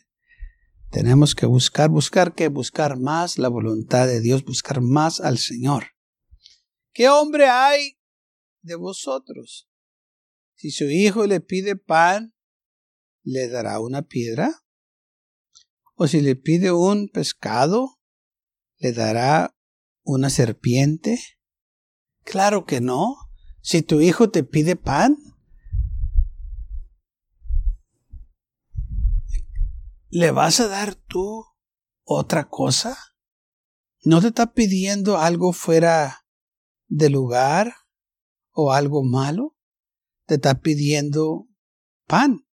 tenemos 0.92 1.36
que 1.36 1.46
buscar, 1.46 1.90
buscar 1.90 2.36
que 2.36 2.50
buscar 2.50 3.00
más 3.00 3.38
la 3.38 3.48
voluntad 3.48 4.08
de 4.08 4.20
Dios, 4.20 4.44
buscar 4.44 4.82
más 4.82 5.22
al 5.22 5.38
Señor. 5.38 5.92
¿Qué 6.92 7.08
hombre 7.08 7.48
hay 7.48 7.98
de 8.62 8.76
vosotros? 8.76 9.70
Si 10.56 10.72
su 10.72 10.84
hijo 10.84 11.26
le 11.28 11.40
pide 11.40 11.78
pan, 11.78 12.36
¿le 13.24 13.48
dará 13.48 13.80
una 13.80 14.02
piedra? 14.02 14.66
¿O 15.96 16.08
si 16.08 16.20
le 16.20 16.36
pide 16.36 16.74
un 16.74 17.08
pescado, 17.08 18.02
le 18.80 18.92
dará 18.92 19.56
una 20.04 20.30
serpiente? 20.30 21.22
Claro 22.26 22.66
que 22.66 22.82
no. 22.82 23.16
Si 23.62 23.82
tu 23.82 24.02
hijo 24.02 24.30
te 24.30 24.44
pide 24.44 24.76
pan, 24.76 25.16
¿le 30.10 30.32
vas 30.32 30.60
a 30.60 30.68
dar 30.68 30.96
tú 30.96 31.46
otra 32.04 32.48
cosa? 32.48 32.98
¿No 34.04 34.22
te 34.22 34.28
está 34.28 34.54
pidiendo 34.54 35.18
algo 35.18 35.54
fuera 35.54 36.26
de 36.88 37.10
lugar 37.10 37.74
o 38.52 38.72
algo 38.72 39.04
malo? 39.04 39.58
Te 40.26 40.36
está 40.36 40.62
pidiendo 40.62 41.48
pan. 42.06 42.48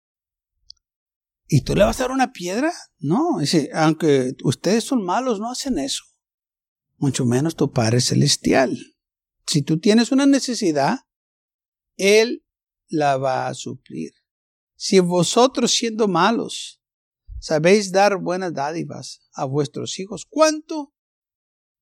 ¿Y 1.48 1.62
tú 1.62 1.74
le 1.74 1.84
vas 1.84 1.98
a 2.00 2.04
dar 2.04 2.12
una 2.12 2.32
piedra? 2.32 2.72
No, 2.98 3.38
aunque 3.74 4.36
ustedes 4.44 4.84
son 4.84 5.04
malos, 5.04 5.40
no 5.40 5.50
hacen 5.50 5.78
eso. 5.78 6.04
Mucho 6.96 7.24
menos 7.24 7.56
tu 7.56 7.72
Padre 7.72 8.00
Celestial. 8.00 8.78
Si 9.46 9.62
tú 9.62 9.80
tienes 9.80 10.12
una 10.12 10.26
necesidad, 10.26 11.00
Él 11.96 12.44
la 12.88 13.16
va 13.16 13.48
a 13.48 13.54
suplir. 13.54 14.12
Si 14.76 15.00
vosotros 15.00 15.72
siendo 15.72 16.06
malos 16.06 16.79
sabéis 17.40 17.90
dar 17.90 18.18
buenas 18.18 18.54
dádivas 18.54 19.22
a 19.32 19.44
vuestros 19.44 19.98
hijos, 19.98 20.26
¿cuánto 20.28 20.94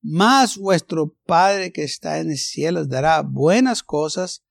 más 0.01 0.57
vuestro 0.57 1.15
Padre 1.25 1.71
que 1.71 1.83
está 1.83 2.19
en 2.19 2.31
el 2.31 2.37
cielo 2.37 2.85
dará 2.85 3.21
buenas 3.21 3.83
cosas 3.83 4.43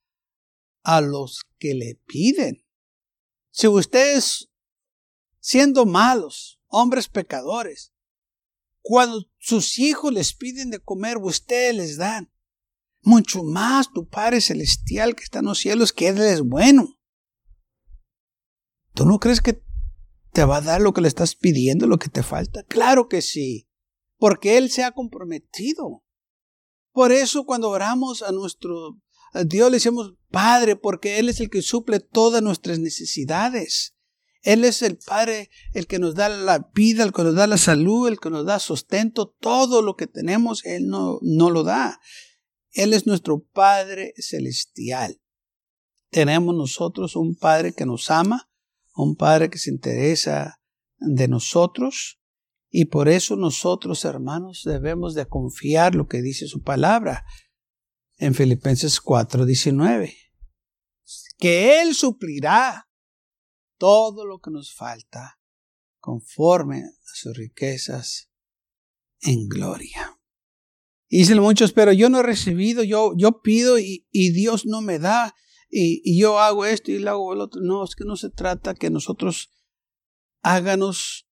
a 0.83 1.01
los 1.01 1.43
que 1.59 1.75
le 1.75 2.01
piden? 2.07 2.65
Si 3.51 3.67
ustedes, 3.67 4.51
siendo 5.41 5.87
malos, 5.87 6.61
hombres 6.69 7.09
pecadores, 7.09 7.93
cuando 8.83 9.27
sus 9.39 9.79
hijos 9.79 10.13
les 10.13 10.35
piden 10.35 10.71
de 10.71 10.79
comer, 10.79 11.19
ustedes 11.19 11.75
les 11.75 11.97
dan. 11.97 12.31
Mucho 13.03 13.43
más 13.43 13.93
tu 13.93 14.09
Padre 14.09 14.41
Celestial 14.41 15.15
que 15.15 15.25
está 15.25 15.39
en 15.39 15.47
los 15.47 15.59
cielos, 15.59 15.93
que 15.93 16.09
Él 16.09 16.19
es 16.19 16.43
bueno. 16.43 16.99
¿Tú 18.95 19.05
no 19.07 19.19
crees 19.19 19.41
que 19.41 19.63
¿Te 20.33 20.45
va 20.45 20.59
a 20.59 20.61
dar 20.61 20.81
lo 20.81 20.93
que 20.93 21.01
le 21.01 21.09
estás 21.09 21.35
pidiendo, 21.35 21.87
lo 21.87 21.99
que 21.99 22.09
te 22.09 22.23
falta? 22.23 22.63
Claro 22.65 23.09
que 23.09 23.23
sí, 23.23 23.69
porque 24.17 24.59
Él 24.59 24.71
se 24.71 24.85
ha 24.85 24.93
comprometido. 24.93 26.05
Por 26.93 27.13
eso 27.13 27.45
cuando 27.45 27.71
oramos 27.71 28.23
a 28.23 28.33
nuestro 28.33 28.99
Dios 29.47 29.71
le 29.71 29.77
decimos 29.77 30.15
Padre, 30.31 30.77
porque 30.77 31.19
Él 31.19 31.29
es 31.29 31.41
el 31.41 31.51
que 31.51 31.63
suple 31.63 32.01
todas 32.01 32.43
nuestras 32.43 32.79
necesidades. 32.79 33.95
Él 34.43 34.65
es 34.65 34.83
el 34.83 34.99
Padre, 34.99 35.51
el 35.75 35.87
que 35.87 35.99
nos 35.99 36.15
da 36.15 36.29
la 36.29 36.71
vida, 36.73 37.03
el 37.03 37.13
que 37.13 37.23
nos 37.23 37.35
da 37.35 37.47
la 37.47 37.59
salud, 37.59 38.09
el 38.09 38.21
que 38.21 38.31
nos 38.31 38.47
da 38.47 38.59
sustento, 38.59 39.35
todo 39.41 39.83
lo 39.83 39.97
que 39.97 40.07
tenemos, 40.07 40.65
Él 40.65 40.87
no, 40.87 41.19
no 41.23 41.51
lo 41.51 41.65
da. 41.65 42.01
Él 42.71 42.95
es 42.95 43.07
nuestro 43.07 43.41
Padre 43.41 44.15
celestial. 44.17 45.21
Tenemos 46.11 46.55
nosotros 46.55 47.17
un 47.17 47.37
Padre 47.37 47.73
que 47.73 47.85
nos 47.85 48.11
ama, 48.11 48.48
un 49.03 49.17
Padre 49.17 49.49
que 49.51 49.59
se 49.59 49.71
interesa 49.71 50.61
de 50.99 51.29
nosotros 51.29 52.21
y 52.71 52.87
por 52.87 53.09
eso 53.09 53.37
nosotros, 53.37 54.05
hermanos, 54.05 54.63
debemos 54.65 55.15
de 55.15 55.27
confiar 55.27 55.95
lo 55.95 56.07
que 56.07 56.21
dice 56.21 56.47
su 56.47 56.63
palabra 56.63 57.25
en 58.17 58.35
Filipenses 58.35 59.01
4:19, 59.01 60.15
que 61.39 61.81
Él 61.81 61.95
suplirá 61.95 62.89
todo 63.79 64.27
lo 64.27 64.41
que 64.41 64.51
nos 64.51 64.75
falta 64.75 65.41
conforme 65.99 66.81
a 66.81 67.15
sus 67.15 67.37
riquezas 67.37 68.31
en 69.21 69.49
gloria. 69.49 70.19
Dicen 71.09 71.39
muchos, 71.39 71.73
pero 71.73 71.93
yo 71.93 72.11
no 72.11 72.21
he 72.21 72.23
recibido, 72.23 72.83
yo, 72.83 73.15
yo 73.17 73.41
pido 73.41 73.79
y, 73.79 74.07
y 74.11 74.33
Dios 74.33 74.67
no 74.67 74.83
me 74.83 74.99
da 74.99 75.35
y, 75.71 76.19
yo 76.19 76.39
hago 76.39 76.65
esto 76.65 76.91
y 76.91 76.99
lo 76.99 77.11
hago 77.11 77.33
el 77.35 77.41
otro. 77.41 77.61
No, 77.63 77.85
es 77.85 77.95
que 77.95 78.05
no 78.05 78.17
se 78.17 78.31
trata 78.31 78.75
que 78.75 78.91
nosotros 78.91 79.51
háganos 80.43 81.29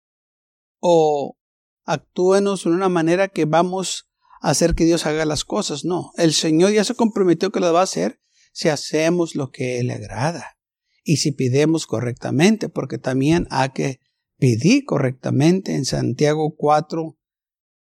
o 0.79 1.37
actúenos 1.83 2.63
de 2.63 2.69
una 2.69 2.89
manera 2.89 3.27
que 3.27 3.45
vamos 3.45 4.09
a 4.41 4.51
hacer 4.51 4.73
que 4.73 4.85
Dios 4.85 5.05
haga 5.05 5.25
las 5.25 5.43
cosas. 5.43 5.83
No, 5.85 6.11
el 6.17 6.33
Señor 6.33 6.71
ya 6.71 6.83
se 6.83 6.95
comprometió 6.95 7.51
que 7.51 7.59
lo 7.59 7.73
va 7.73 7.81
a 7.81 7.83
hacer 7.83 8.19
si 8.53 8.69
hacemos 8.69 9.35
lo 9.35 9.51
que 9.51 9.79
Él 9.79 9.87
le 9.87 9.93
agrada 9.93 10.57
y 11.03 11.17
si 11.17 11.31
pidemos 11.31 11.87
correctamente, 11.87 12.69
porque 12.69 12.97
también 12.97 13.47
hay 13.49 13.69
que 13.69 13.99
pedir 14.37 14.85
correctamente. 14.85 15.75
En 15.75 15.85
Santiago 15.85 16.55
4, 16.55 17.17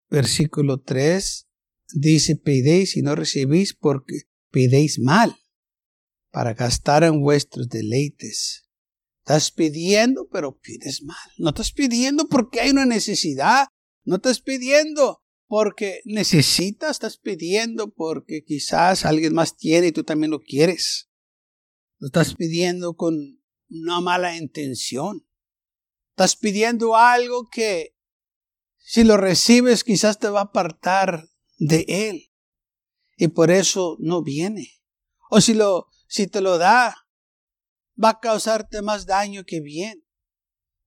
versículo 0.08 0.80
3, 0.80 1.48
dice, 1.94 2.36
pidéis 2.36 2.96
y 2.96 3.02
no 3.02 3.14
recibís 3.14 3.74
porque 3.74 4.22
pidéis 4.50 4.98
mal 4.98 5.41
para 6.32 6.54
gastar 6.54 7.04
en 7.04 7.20
vuestros 7.20 7.68
deleites. 7.68 8.66
Estás 9.20 9.52
pidiendo, 9.52 10.26
pero 10.32 10.58
pides 10.58 11.02
mal. 11.02 11.16
No 11.38 11.50
estás 11.50 11.70
pidiendo 11.70 12.26
porque 12.26 12.60
hay 12.60 12.70
una 12.70 12.86
necesidad. 12.86 13.68
No 14.04 14.16
estás 14.16 14.40
pidiendo 14.40 15.22
porque 15.46 16.00
necesitas, 16.06 16.92
estás 16.92 17.18
pidiendo 17.18 17.92
porque 17.92 18.42
quizás 18.44 19.04
alguien 19.04 19.34
más 19.34 19.56
tiene 19.56 19.88
y 19.88 19.92
tú 19.92 20.02
también 20.02 20.30
lo 20.30 20.40
quieres. 20.40 21.10
Lo 21.98 22.06
estás 22.06 22.34
pidiendo 22.34 22.94
con 22.94 23.14
una 23.68 24.00
mala 24.00 24.36
intención. 24.36 25.24
Estás 26.12 26.34
pidiendo 26.34 26.96
algo 26.96 27.48
que 27.48 27.94
si 28.78 29.04
lo 29.04 29.18
recibes 29.18 29.84
quizás 29.84 30.18
te 30.18 30.28
va 30.28 30.40
a 30.40 30.44
apartar 30.44 31.28
de 31.58 31.84
él 31.86 32.32
y 33.16 33.28
por 33.28 33.50
eso 33.50 33.96
no 34.00 34.22
viene. 34.22 34.68
O 35.30 35.40
si 35.40 35.54
lo 35.54 35.91
si 36.12 36.26
te 36.26 36.42
lo 36.42 36.58
da 36.58 37.08
va 38.02 38.10
a 38.10 38.20
causarte 38.20 38.82
más 38.82 39.06
daño 39.06 39.44
que 39.44 39.62
bien. 39.62 40.06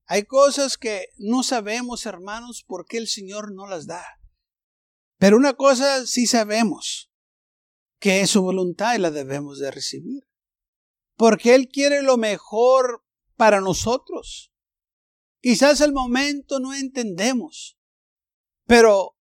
Hay 0.06 0.22
cosas 0.22 0.78
que 0.78 1.08
no 1.16 1.42
sabemos, 1.42 2.06
hermanos, 2.06 2.62
por 2.64 2.86
qué 2.86 2.98
el 2.98 3.08
Señor 3.08 3.52
no 3.52 3.66
las 3.66 3.88
da. 3.88 4.04
Pero 5.18 5.36
una 5.36 5.54
cosa 5.54 6.06
sí 6.06 6.28
sabemos, 6.28 7.10
que 7.98 8.20
es 8.20 8.30
su 8.30 8.40
voluntad 8.40 8.94
y 8.94 8.98
la 8.98 9.10
debemos 9.10 9.58
de 9.58 9.72
recibir. 9.72 10.28
Porque 11.16 11.56
Él 11.56 11.70
quiere 11.70 12.02
lo 12.02 12.18
mejor 12.18 13.04
para 13.34 13.60
nosotros. 13.60 14.52
Quizás 15.40 15.80
al 15.80 15.92
momento 15.92 16.60
no 16.60 16.72
entendemos, 16.72 17.76
pero 18.64 19.18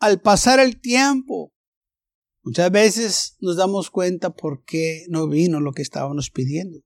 al 0.00 0.20
pasar 0.20 0.60
el 0.60 0.82
tiempo, 0.82 1.53
muchas 2.44 2.70
veces 2.70 3.36
nos 3.40 3.56
damos 3.56 3.90
cuenta 3.90 4.30
por 4.30 4.64
qué 4.64 5.04
no 5.08 5.28
vino 5.28 5.60
lo 5.60 5.72
que 5.72 5.82
estábamos 5.82 6.30
pidiendo. 6.30 6.78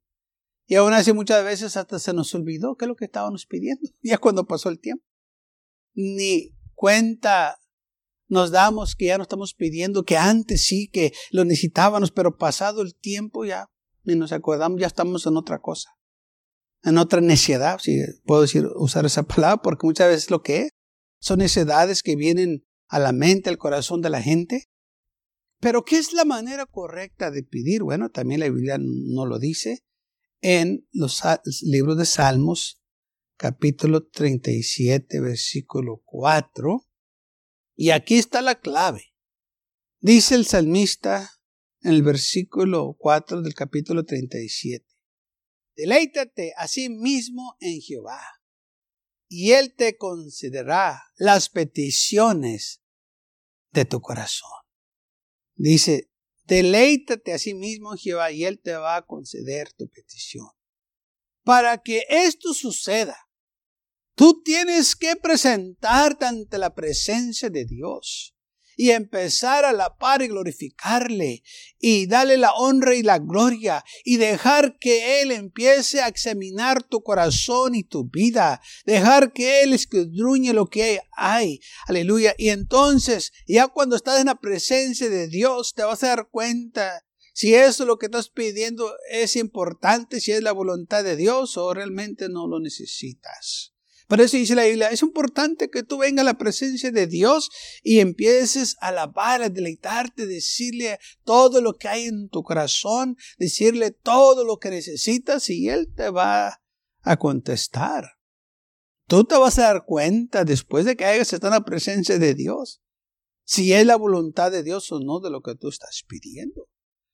Y 0.66 0.74
aún 0.76 0.92
así 0.92 1.12
muchas 1.12 1.44
veces 1.44 1.76
hasta 1.76 1.98
se 1.98 2.12
nos 2.12 2.34
olvidó 2.34 2.76
qué 2.76 2.84
es 2.84 2.88
lo 2.88 2.96
que 2.96 3.06
estábamos 3.06 3.46
pidiendo, 3.46 3.88
ya 4.02 4.18
cuando 4.18 4.46
pasó 4.46 4.68
el 4.68 4.80
tiempo. 4.80 5.04
Ni 5.94 6.54
cuenta 6.74 7.58
nos 8.28 8.50
damos 8.50 8.94
que 8.94 9.06
ya 9.06 9.16
no 9.16 9.22
estamos 9.22 9.54
pidiendo, 9.54 10.04
que 10.04 10.16
antes 10.16 10.64
sí 10.64 10.88
que 10.88 11.12
lo 11.30 11.44
necesitábamos, 11.44 12.10
pero 12.10 12.36
pasado 12.36 12.82
el 12.82 12.94
tiempo 12.94 13.44
ya 13.44 13.66
ni 14.04 14.14
nos 14.14 14.32
acordamos, 14.32 14.80
ya 14.80 14.86
estamos 14.86 15.26
en 15.26 15.36
otra 15.36 15.58
cosa, 15.58 15.90
en 16.82 16.98
otra 16.98 17.20
necedad, 17.20 17.78
si 17.78 18.00
puedo 18.24 18.42
decir, 18.42 18.66
usar 18.76 19.06
esa 19.06 19.22
palabra, 19.22 19.62
porque 19.62 19.86
muchas 19.86 20.08
veces 20.08 20.30
lo 20.30 20.42
que 20.42 20.62
es, 20.62 20.70
son 21.20 21.38
necedades 21.38 22.02
que 22.02 22.16
vienen 22.16 22.64
a 22.86 22.98
la 22.98 23.12
mente, 23.12 23.50
al 23.50 23.58
corazón 23.58 24.00
de 24.00 24.10
la 24.10 24.22
gente. 24.22 24.68
Pero 25.60 25.84
¿qué 25.84 25.98
es 25.98 26.12
la 26.12 26.24
manera 26.24 26.66
correcta 26.66 27.30
de 27.30 27.42
pedir? 27.42 27.82
Bueno, 27.82 28.10
también 28.10 28.40
la 28.40 28.48
Biblia 28.48 28.78
no 28.78 29.26
lo 29.26 29.38
dice 29.38 29.84
en 30.40 30.86
los 30.92 31.22
libros 31.62 31.98
de 31.98 32.06
Salmos, 32.06 32.80
capítulo 33.36 34.06
37, 34.06 35.20
versículo 35.20 36.00
4. 36.04 36.86
Y 37.74 37.90
aquí 37.90 38.16
está 38.16 38.40
la 38.40 38.60
clave. 38.60 39.14
Dice 40.00 40.36
el 40.36 40.46
salmista 40.46 41.28
en 41.80 41.92
el 41.92 42.02
versículo 42.02 42.96
4 42.98 43.42
del 43.42 43.54
capítulo 43.54 44.04
37. 44.04 44.86
Deleítate 45.76 46.52
a 46.56 46.68
sí 46.68 46.88
mismo 46.88 47.56
en 47.60 47.80
Jehová, 47.80 48.20
y 49.28 49.52
Él 49.52 49.74
te 49.74 49.96
concederá 49.96 51.02
las 51.16 51.48
peticiones 51.48 52.82
de 53.72 53.84
tu 53.84 54.00
corazón. 54.00 54.50
Dice, 55.58 56.10
deleítate 56.44 57.34
a 57.34 57.38
sí 57.38 57.52
mismo 57.52 57.94
Jehová, 57.96 58.32
y 58.32 58.44
Él 58.46 58.58
te 58.58 58.72
va 58.72 58.96
a 58.96 59.04
conceder 59.04 59.72
tu 59.74 59.88
petición. 59.88 60.46
Para 61.44 61.78
que 61.82 62.04
esto 62.08 62.54
suceda, 62.54 63.28
Tú 64.18 64.42
tienes 64.42 64.96
que 64.96 65.14
presentarte 65.14 66.24
ante 66.24 66.58
la 66.58 66.74
presencia 66.74 67.50
de 67.50 67.64
Dios 67.64 68.34
y 68.78 68.92
empezar 68.92 69.64
a 69.64 69.72
la 69.72 69.96
par 69.96 70.22
y 70.22 70.28
glorificarle 70.28 71.42
y 71.80 72.06
darle 72.06 72.36
la 72.36 72.52
honra 72.52 72.94
y 72.94 73.02
la 73.02 73.18
gloria 73.18 73.84
y 74.04 74.18
dejar 74.18 74.78
que 74.78 75.20
Él 75.20 75.32
empiece 75.32 76.00
a 76.00 76.06
examinar 76.06 76.84
tu 76.84 77.02
corazón 77.02 77.74
y 77.74 77.82
tu 77.82 78.04
vida, 78.04 78.62
dejar 78.86 79.32
que 79.32 79.64
Él 79.64 79.72
escudruñe 79.72 80.52
lo 80.52 80.66
que 80.66 81.00
hay, 81.10 81.60
aleluya. 81.88 82.36
Y 82.38 82.50
entonces, 82.50 83.32
ya 83.48 83.66
cuando 83.66 83.96
estás 83.96 84.20
en 84.20 84.26
la 84.26 84.36
presencia 84.36 85.10
de 85.10 85.26
Dios, 85.26 85.74
te 85.74 85.82
vas 85.82 86.04
a 86.04 86.10
dar 86.10 86.28
cuenta 86.30 87.04
si 87.34 87.56
eso 87.56 87.84
lo 87.84 87.98
que 87.98 88.06
estás 88.06 88.28
pidiendo 88.28 88.94
es 89.10 89.34
importante, 89.34 90.20
si 90.20 90.30
es 90.30 90.42
la 90.42 90.52
voluntad 90.52 91.02
de 91.02 91.16
Dios 91.16 91.56
o 91.56 91.74
realmente 91.74 92.28
no 92.28 92.46
lo 92.46 92.60
necesitas. 92.60 93.74
Por 94.08 94.22
eso 94.22 94.38
dice 94.38 94.54
la 94.54 94.64
Biblia, 94.64 94.88
es 94.88 95.02
importante 95.02 95.68
que 95.68 95.82
tú 95.82 95.98
vengas 95.98 96.22
a 96.22 96.32
la 96.32 96.38
presencia 96.38 96.90
de 96.90 97.06
Dios 97.06 97.50
y 97.82 98.00
empieces 98.00 98.76
a 98.80 98.88
alabar, 98.88 99.42
a 99.42 99.50
deleitarte, 99.50 100.26
decirle 100.26 100.98
todo 101.24 101.60
lo 101.60 101.74
que 101.74 101.88
hay 101.88 102.04
en 102.04 102.30
tu 102.30 102.42
corazón, 102.42 103.18
decirle 103.36 103.90
todo 103.90 104.44
lo 104.44 104.56
que 104.56 104.70
necesitas 104.70 105.50
y 105.50 105.68
Él 105.68 105.92
te 105.94 106.08
va 106.08 106.62
a 107.02 107.16
contestar. 107.18 108.12
Tú 109.06 109.24
te 109.24 109.36
vas 109.36 109.58
a 109.58 109.64
dar 109.64 109.84
cuenta 109.84 110.46
después 110.46 110.86
de 110.86 110.96
que 110.96 111.04
hayas 111.04 111.30
estado 111.34 111.54
en 111.54 111.60
la 111.60 111.66
presencia 111.66 112.18
de 112.18 112.34
Dios, 112.34 112.80
si 113.44 113.74
es 113.74 113.84
la 113.84 113.96
voluntad 113.96 114.50
de 114.50 114.62
Dios 114.62 114.90
o 114.90 115.00
no 115.00 115.20
de 115.20 115.30
lo 115.30 115.42
que 115.42 115.54
tú 115.54 115.68
estás 115.68 116.02
pidiendo. 116.08 116.66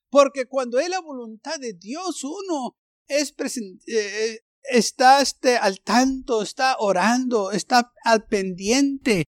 Porque 0.09 0.45
cuando 0.45 0.79
es 0.79 0.87
la 0.87 1.01
voluntad 1.01 1.59
de 1.59 1.73
Dios, 1.73 2.23
uno 2.23 2.77
es, 3.07 3.33
eh, 3.87 4.39
está 4.69 5.21
este, 5.21 5.57
al 5.57 5.81
tanto, 5.81 6.41
está 6.41 6.77
orando, 6.79 7.51
está 7.51 7.91
al 8.03 8.25
pendiente 8.25 9.25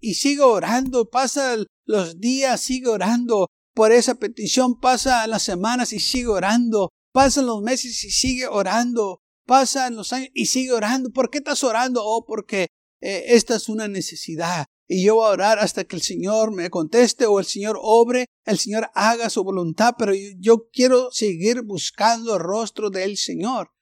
y 0.00 0.14
sigue 0.14 0.42
orando, 0.42 1.08
pasa 1.08 1.56
los 1.86 2.20
días, 2.20 2.60
sigue 2.60 2.88
orando 2.88 3.48
por 3.74 3.90
esa 3.90 4.16
petición, 4.16 4.78
pasa 4.78 5.26
las 5.26 5.42
semanas 5.42 5.92
y 5.92 6.00
sigue 6.00 6.28
orando, 6.28 6.90
pasan 7.12 7.46
los 7.46 7.62
meses 7.62 8.04
y 8.04 8.10
sigue 8.10 8.46
orando, 8.46 9.20
pasan 9.46 9.96
los 9.96 10.12
años 10.12 10.30
y 10.34 10.46
sigue 10.46 10.72
orando. 10.72 11.10
¿Por 11.10 11.30
qué 11.30 11.38
estás 11.38 11.64
orando? 11.64 12.02
Oh, 12.04 12.24
porque 12.26 12.68
eh, 13.00 13.24
esta 13.28 13.56
es 13.56 13.68
una 13.68 13.88
necesidad. 13.88 14.66
Y 14.86 15.04
yo 15.04 15.14
voy 15.14 15.26
a 15.26 15.30
orar 15.30 15.58
hasta 15.58 15.84
que 15.84 15.96
el 15.96 16.02
Señor 16.02 16.52
me 16.52 16.68
conteste 16.68 17.24
o 17.24 17.40
el 17.40 17.46
Señor 17.46 17.78
obre, 17.80 18.26
el 18.44 18.58
Señor 18.58 18.90
haga 18.94 19.30
su 19.30 19.42
voluntad, 19.42 19.94
pero 19.98 20.12
yo 20.38 20.68
quiero 20.70 21.10
seguir 21.10 21.62
buscando 21.62 22.34
el 22.34 22.40
rostro 22.40 22.90
del 22.90 23.16
Señor 23.16 23.73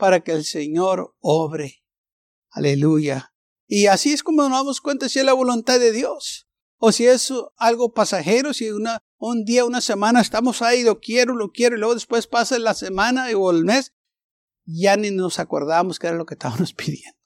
para 0.00 0.20
que 0.20 0.32
el 0.32 0.44
Señor 0.44 1.14
obre. 1.20 1.84
Aleluya. 2.50 3.32
Y 3.68 3.86
así 3.86 4.12
es 4.12 4.24
como 4.24 4.42
nos 4.42 4.58
damos 4.58 4.80
cuenta 4.80 5.08
si 5.08 5.20
es 5.20 5.24
la 5.24 5.32
voluntad 5.32 5.78
de 5.78 5.92
Dios 5.92 6.48
o 6.78 6.90
si 6.90 7.06
es 7.06 7.32
algo 7.56 7.92
pasajero, 7.92 8.52
si 8.52 8.70
una, 8.70 8.98
un 9.18 9.44
día, 9.44 9.64
una 9.64 9.82
semana 9.82 10.20
estamos 10.20 10.62
ahí, 10.62 10.82
lo 10.82 10.98
quiero, 10.98 11.36
lo 11.36 11.52
quiero, 11.52 11.76
y 11.76 11.78
luego 11.78 11.94
después 11.94 12.26
pasa 12.26 12.58
la 12.58 12.74
semana 12.74 13.26
o 13.36 13.50
el 13.50 13.64
mes, 13.64 13.92
ya 14.64 14.96
ni 14.96 15.10
nos 15.10 15.38
acordamos 15.38 15.98
que 15.98 16.06
era 16.06 16.16
lo 16.16 16.24
que 16.24 16.34
estábamos 16.34 16.72
pidiendo. 16.74 17.18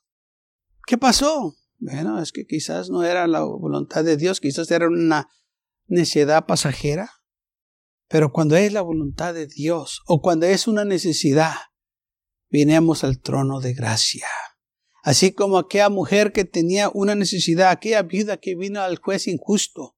¿Qué 0.87 0.99
pasó? 0.99 1.55
Bueno, 1.79 2.21
es 2.21 2.33
que 2.33 2.47
quizás 2.47 2.91
no 2.91 3.05
era 3.05 3.27
la 3.27 3.45
voluntad 3.45 4.05
de 4.05 4.17
Dios, 4.17 4.41
quizás 4.41 4.71
era 4.71 4.89
una 4.89 5.29
necesidad 5.87 6.47
pasajera. 6.47 7.11
Pero 8.09 8.33
cuando 8.33 8.57
es 8.57 8.73
la 8.73 8.83
voluntad 8.83 9.35
de 9.35 9.47
Dios 9.47 10.03
o 10.07 10.21
cuando 10.21 10.47
es 10.47 10.67
una 10.67 10.85
necesidad, 10.85 11.55
vinemos 12.55 13.03
al 13.03 13.19
trono 13.19 13.59
de 13.59 13.75
gracia. 13.75 14.29
Así 15.03 15.33
como 15.33 15.59
aquella 15.59 15.89
mujer 15.89 16.31
que 16.31 16.45
tenía 16.45 16.89
una 16.89 17.17
necesidad, 17.17 17.71
aquella 17.71 18.03
viuda 18.03 18.37
que 18.37 18.55
vino 18.55 18.81
al 18.81 18.99
juez 18.99 19.27
injusto, 19.27 19.97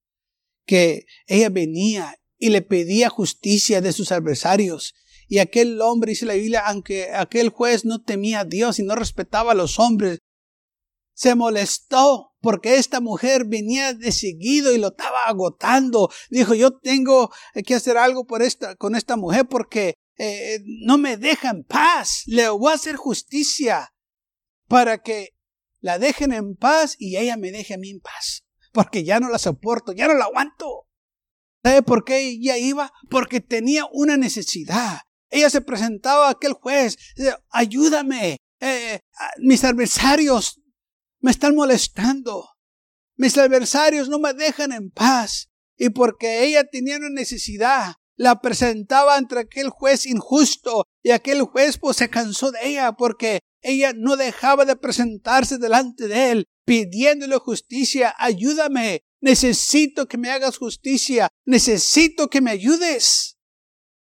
que 0.65 1.05
ella 1.27 1.51
venía 1.51 2.17
y 2.39 2.49
le 2.49 2.63
pedía 2.63 3.11
justicia 3.11 3.83
de 3.83 3.93
sus 3.93 4.11
adversarios. 4.11 4.95
Y 5.29 5.41
aquel 5.41 5.83
hombre, 5.83 6.13
dice 6.13 6.25
la 6.25 6.33
Biblia, 6.33 6.63
aunque 6.67 7.13
aquel 7.13 7.51
juez 7.51 7.85
no 7.85 8.03
temía 8.03 8.41
a 8.41 8.45
Dios 8.47 8.79
y 8.79 8.85
no 8.85 8.95
respetaba 8.95 9.53
a 9.53 9.55
los 9.55 9.79
hombres, 9.79 10.21
se 11.15 11.35
molestó 11.35 12.33
porque 12.41 12.77
esta 12.77 13.01
mujer 13.01 13.45
venía 13.45 13.93
de 13.93 14.13
seguido 14.13 14.73
y 14.73 14.79
lo 14.79 14.89
estaba 14.89 15.25
agotando. 15.27 16.09
Dijo, 16.31 16.55
yo 16.55 16.79
tengo 16.79 17.31
que 17.67 17.75
hacer 17.75 17.99
algo 17.99 18.27
por 18.27 18.41
esta, 18.41 18.77
con 18.77 18.97
esta 18.97 19.17
mujer 19.17 19.47
porque 19.47 19.93
eh, 20.19 20.61
no 20.65 20.99
me 20.99 21.17
deja 21.17 21.51
en 21.51 21.65
paz. 21.65 22.23
Le 22.27 22.49
voy 22.49 22.73
a 22.73 22.77
hacer 22.77 22.97
justicia 22.97 23.93
para 24.69 24.99
que 24.99 25.37
la 25.81 25.99
dejen 25.99 26.33
en 26.33 26.57
paz 26.57 26.97
y 26.99 27.17
ella 27.17 27.37
me 27.37 27.53
deje 27.53 27.75
a 27.75 27.79
mí 27.79 27.91
en 27.91 28.01
paz. 28.01 28.45
Porque 28.73 29.05
ya 29.05 29.21
no 29.21 29.29
la 29.29 29.39
soporto, 29.39 29.93
ya 29.93 30.09
no 30.09 30.15
la 30.15 30.25
aguanto. 30.25 30.89
¿Sabe 31.63 31.83
por 31.83 32.05
qué 32.05 32.19
ella 32.19 32.59
iba? 32.59 32.93
Porque 33.11 33.41
tenía 33.41 33.87
una 33.93 34.17
necesidad. 34.17 35.01
Ella 35.31 35.51
se 35.51 35.61
presentaba 35.61 36.29
a 36.29 36.31
aquel 36.31 36.53
juez, 36.53 36.97
ayúdame, 37.51 38.39
eh, 38.61 39.01
mis 39.39 39.65
adversarios 39.65 40.61
me 41.19 41.31
están 41.31 41.57
molestando, 41.57 42.51
mis 43.17 43.37
adversarios 43.37 44.09
no 44.09 44.19
me 44.19 44.33
dejan 44.33 44.73
en 44.73 44.91
paz. 44.91 45.51
Y 45.77 45.91
porque 45.91 46.45
ella 46.45 46.65
tenía 46.65 46.97
una 46.97 47.11
necesidad, 47.11 47.97
la 48.17 48.41
presentaba 48.41 49.17
ante 49.17 49.39
aquel 49.39 49.69
juez 49.69 50.07
injusto 50.07 50.85
y 51.03 51.11
aquel 51.11 51.43
juez 51.43 51.79
pues 51.79 51.99
se 51.99 52.09
cansó 52.09 52.51
de 52.51 52.59
ella 52.65 52.93
porque 52.93 53.41
ella 53.61 53.93
no 53.95 54.17
dejaba 54.17 54.65
de 54.65 54.77
presentarse 54.77 55.59
delante 55.59 56.09
de 56.09 56.31
él 56.31 56.47
pidiéndole 56.65 57.37
justicia. 57.37 58.15
Ayúdame, 58.19 59.03
necesito 59.21 60.07
que 60.07 60.19
me 60.19 60.31
hagas 60.31 60.59
justicia, 60.59 61.29
necesito 61.45 62.29
que 62.29 62.41
me 62.41 62.51
ayudes. 62.51 63.39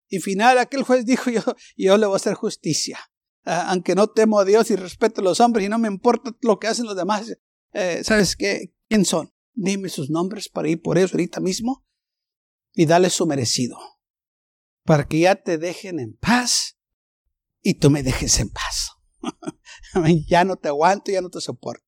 Y 0.09 0.19
final 0.19 0.57
aquel 0.57 0.83
juez 0.83 1.05
dijo 1.05 1.29
yo, 1.29 1.41
yo 1.75 1.97
le 1.97 2.05
voy 2.05 2.13
a 2.13 2.17
hacer 2.17 2.35
justicia. 2.35 2.99
Aunque 3.43 3.95
no 3.95 4.07
temo 4.07 4.39
a 4.39 4.45
Dios 4.45 4.69
y 4.71 4.75
respeto 4.75 5.21
a 5.21 5.23
los 5.23 5.39
hombres 5.39 5.65
y 5.65 5.69
no 5.69 5.79
me 5.79 5.87
importa 5.87 6.35
lo 6.41 6.59
que 6.59 6.67
hacen 6.67 6.85
los 6.85 6.97
demás, 6.97 7.37
eh, 7.73 8.01
¿sabes 8.03 8.35
qué? 8.35 8.73
¿Quién 8.89 9.05
son? 9.05 9.31
Dime 9.53 9.87
sus 9.87 10.09
nombres 10.09 10.49
para 10.49 10.69
ir 10.69 10.81
por 10.81 10.97
ellos 10.97 11.13
ahorita 11.13 11.39
mismo 11.39 11.87
y 12.77 12.85
dale 12.85 13.09
su 13.09 13.25
merecido. 13.25 13.75
Para 14.85 15.07
que 15.07 15.19
ya 15.21 15.35
te 15.35 15.57
dejen 15.57 15.99
en 15.99 16.15
paz 16.15 16.77
y 17.61 17.73
tú 17.73 17.89
me 17.89 18.03
dejes 18.03 18.39
en 18.39 18.51
paz. 18.51 18.91
ya 20.27 20.45
no 20.45 20.57
te 20.57 20.67
aguanto, 20.67 21.11
ya 21.11 21.21
no 21.21 21.29
te 21.29 21.41
soporto. 21.41 21.83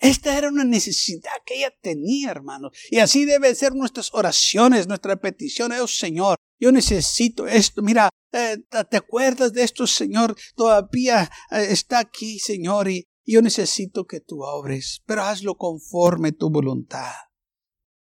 Esta 0.00 0.36
era 0.36 0.48
una 0.48 0.64
necesidad 0.64 1.30
que 1.46 1.54
ella 1.58 1.72
tenía, 1.80 2.32
hermanos. 2.32 2.76
Y 2.90 2.98
así 2.98 3.24
deben 3.24 3.54
ser 3.54 3.76
nuestras 3.76 4.12
oraciones, 4.12 4.88
nuestras 4.88 5.20
peticiones. 5.20 5.80
Oh 5.80 5.86
Señor, 5.86 6.36
yo 6.58 6.72
necesito 6.72 7.46
esto. 7.46 7.80
Mira, 7.80 8.10
eh, 8.32 8.58
¿te 8.90 8.96
acuerdas 8.96 9.52
de 9.52 9.62
esto, 9.62 9.86
Señor? 9.86 10.34
Todavía 10.56 11.30
eh, 11.52 11.68
está 11.70 12.00
aquí, 12.00 12.40
Señor, 12.40 12.90
y 12.90 13.06
yo 13.24 13.40
necesito 13.40 14.04
que 14.04 14.18
tú 14.18 14.42
obres, 14.42 15.00
pero 15.06 15.22
hazlo 15.22 15.54
conforme 15.54 16.32
tu 16.32 16.50
voluntad 16.50 17.12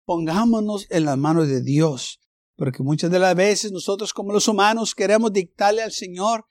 pongámonos 0.08 0.86
en 0.88 1.04
las 1.04 1.18
manos 1.18 1.48
de 1.48 1.60
Dios, 1.60 2.18
porque 2.56 2.82
muchas 2.82 3.10
de 3.10 3.18
las 3.18 3.36
veces 3.36 3.72
nosotros 3.72 4.14
como 4.14 4.32
los 4.32 4.48
humanos 4.48 4.94
queremos 4.94 5.34
dictarle 5.34 5.82
al 5.82 5.92
Señor 5.92 6.46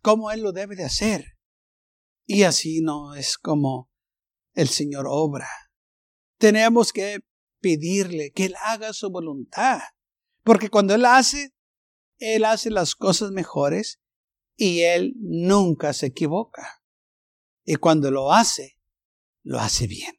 cómo 0.00 0.30
Él 0.30 0.40
lo 0.40 0.52
debe 0.52 0.76
de 0.76 0.84
hacer. 0.84 1.36
Y 2.24 2.44
así 2.44 2.80
no 2.80 3.14
es 3.14 3.36
como 3.36 3.90
el 4.54 4.66
Señor 4.66 5.04
obra. 5.06 5.46
Tenemos 6.38 6.90
que 6.90 7.18
pedirle 7.60 8.32
que 8.32 8.46
Él 8.46 8.54
haga 8.64 8.94
su 8.94 9.10
voluntad, 9.10 9.80
porque 10.42 10.70
cuando 10.70 10.94
Él 10.94 11.04
hace, 11.04 11.52
Él 12.16 12.46
hace 12.46 12.70
las 12.70 12.94
cosas 12.94 13.30
mejores 13.30 14.00
y 14.56 14.84
Él 14.84 15.12
nunca 15.18 15.92
se 15.92 16.06
equivoca. 16.06 16.82
Y 17.62 17.74
cuando 17.74 18.10
lo 18.10 18.32
hace, 18.32 18.78
lo 19.42 19.58
hace 19.58 19.86
bien. 19.86 20.14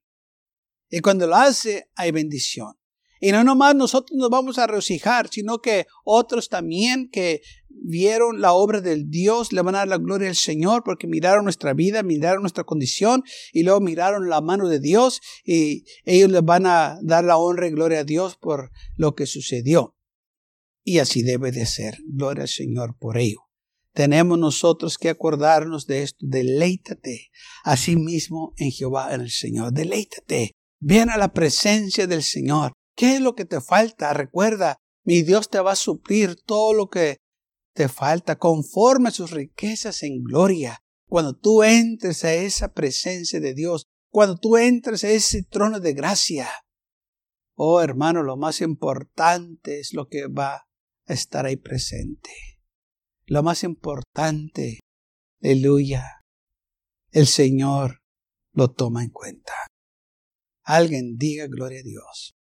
Y 0.91 0.99
cuando 0.99 1.25
lo 1.25 1.37
hace, 1.37 1.89
hay 1.95 2.11
bendición. 2.11 2.77
Y 3.23 3.31
no 3.31 3.45
nomás 3.45 3.73
nosotros 3.73 4.17
nos 4.17 4.29
vamos 4.29 4.57
a 4.57 4.67
regocijar, 4.67 5.29
sino 5.31 5.59
que 5.59 5.87
otros 6.03 6.49
también 6.49 7.09
que 7.09 7.41
vieron 7.69 8.41
la 8.41 8.51
obra 8.51 8.81
del 8.81 9.09
Dios 9.09 9.53
le 9.53 9.61
van 9.61 9.75
a 9.75 9.77
dar 9.77 9.87
la 9.87 9.97
gloria 9.97 10.27
al 10.27 10.35
Señor 10.35 10.83
porque 10.83 11.07
miraron 11.07 11.45
nuestra 11.45 11.73
vida, 11.73 12.03
miraron 12.03 12.41
nuestra 12.41 12.65
condición 12.65 13.23
y 13.53 13.63
luego 13.63 13.79
miraron 13.79 14.27
la 14.27 14.41
mano 14.41 14.67
de 14.67 14.81
Dios 14.81 15.21
y 15.45 15.85
ellos 16.03 16.31
le 16.31 16.41
van 16.41 16.65
a 16.65 16.97
dar 17.01 17.23
la 17.23 17.37
honra 17.37 17.67
y 17.67 17.71
gloria 17.71 17.99
a 17.99 18.03
Dios 18.03 18.35
por 18.35 18.71
lo 18.97 19.15
que 19.15 19.25
sucedió. 19.25 19.95
Y 20.83 20.99
así 20.99 21.23
debe 21.23 21.53
de 21.53 21.65
ser. 21.65 21.99
Gloria 22.05 22.41
al 22.41 22.49
Señor 22.49 22.97
por 22.99 23.17
ello. 23.17 23.39
Tenemos 23.93 24.37
nosotros 24.37 24.97
que 24.97 25.07
acordarnos 25.07 25.87
de 25.87 26.03
esto. 26.03 26.17
Deleítate 26.19 27.29
a 27.63 27.77
sí 27.77 27.95
mismo 27.95 28.53
en 28.57 28.71
Jehová, 28.71 29.15
en 29.15 29.21
el 29.21 29.31
Señor. 29.31 29.71
Deleítate. 29.71 30.51
Ven 30.81 31.09
a 31.09 31.15
la 31.15 31.31
presencia 31.31 32.05
del 32.05 32.21
Señor. 32.21 32.73
¿Qué 32.95 33.15
es 33.15 33.21
lo 33.21 33.35
que 33.35 33.45
te 33.45 33.61
falta? 33.61 34.13
Recuerda, 34.13 34.77
mi 35.03 35.23
Dios 35.23 35.49
te 35.49 35.59
va 35.59 35.71
a 35.73 35.75
suplir 35.75 36.35
todo 36.43 36.73
lo 36.73 36.89
que 36.89 37.17
te 37.73 37.89
falta 37.89 38.37
conforme 38.37 39.09
a 39.09 39.11
sus 39.11 39.31
riquezas 39.31 40.03
en 40.03 40.23
gloria. 40.23 40.79
Cuando 41.07 41.35
tú 41.35 41.63
entres 41.63 42.23
a 42.23 42.33
esa 42.33 42.73
presencia 42.73 43.39
de 43.39 43.53
Dios, 43.53 43.85
cuando 44.11 44.37
tú 44.37 44.57
entres 44.57 45.03
a 45.03 45.09
ese 45.09 45.43
trono 45.43 45.79
de 45.79 45.93
gracia. 45.93 46.47
Oh 47.55 47.81
hermano, 47.81 48.23
lo 48.23 48.37
más 48.37 48.61
importante 48.61 49.79
es 49.79 49.93
lo 49.93 50.07
que 50.07 50.27
va 50.27 50.55
a 50.55 51.13
estar 51.13 51.45
ahí 51.45 51.57
presente. 51.57 52.31
Lo 53.25 53.41
más 53.43 53.63
importante, 53.63 54.79
aleluya, 55.41 56.21
el 57.11 57.27
Señor 57.27 57.99
lo 58.53 58.71
toma 58.71 59.03
en 59.03 59.09
cuenta. 59.09 59.53
Alguien 60.63 61.17
diga 61.17 61.47
gloria 61.47 61.79
a 61.79 61.83
Dios. 61.83 62.33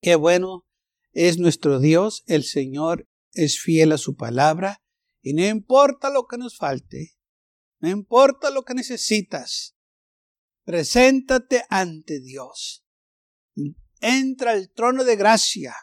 Qué 0.00 0.14
bueno 0.14 0.66
es 1.12 1.38
nuestro 1.38 1.80
Dios, 1.80 2.22
el 2.26 2.44
Señor 2.44 3.08
es 3.32 3.58
fiel 3.58 3.92
a 3.92 3.98
su 3.98 4.16
palabra 4.16 4.82
y 5.22 5.34
no 5.34 5.46
importa 5.46 6.10
lo 6.10 6.26
que 6.26 6.38
nos 6.38 6.56
falte, 6.56 7.16
no 7.80 7.88
importa 7.88 8.50
lo 8.50 8.62
que 8.62 8.74
necesitas, 8.74 9.76
preséntate 10.64 11.64
ante 11.68 12.20
Dios. 12.20 12.84
Entra 14.00 14.52
al 14.52 14.70
trono 14.70 15.02
de 15.02 15.16
gracia, 15.16 15.74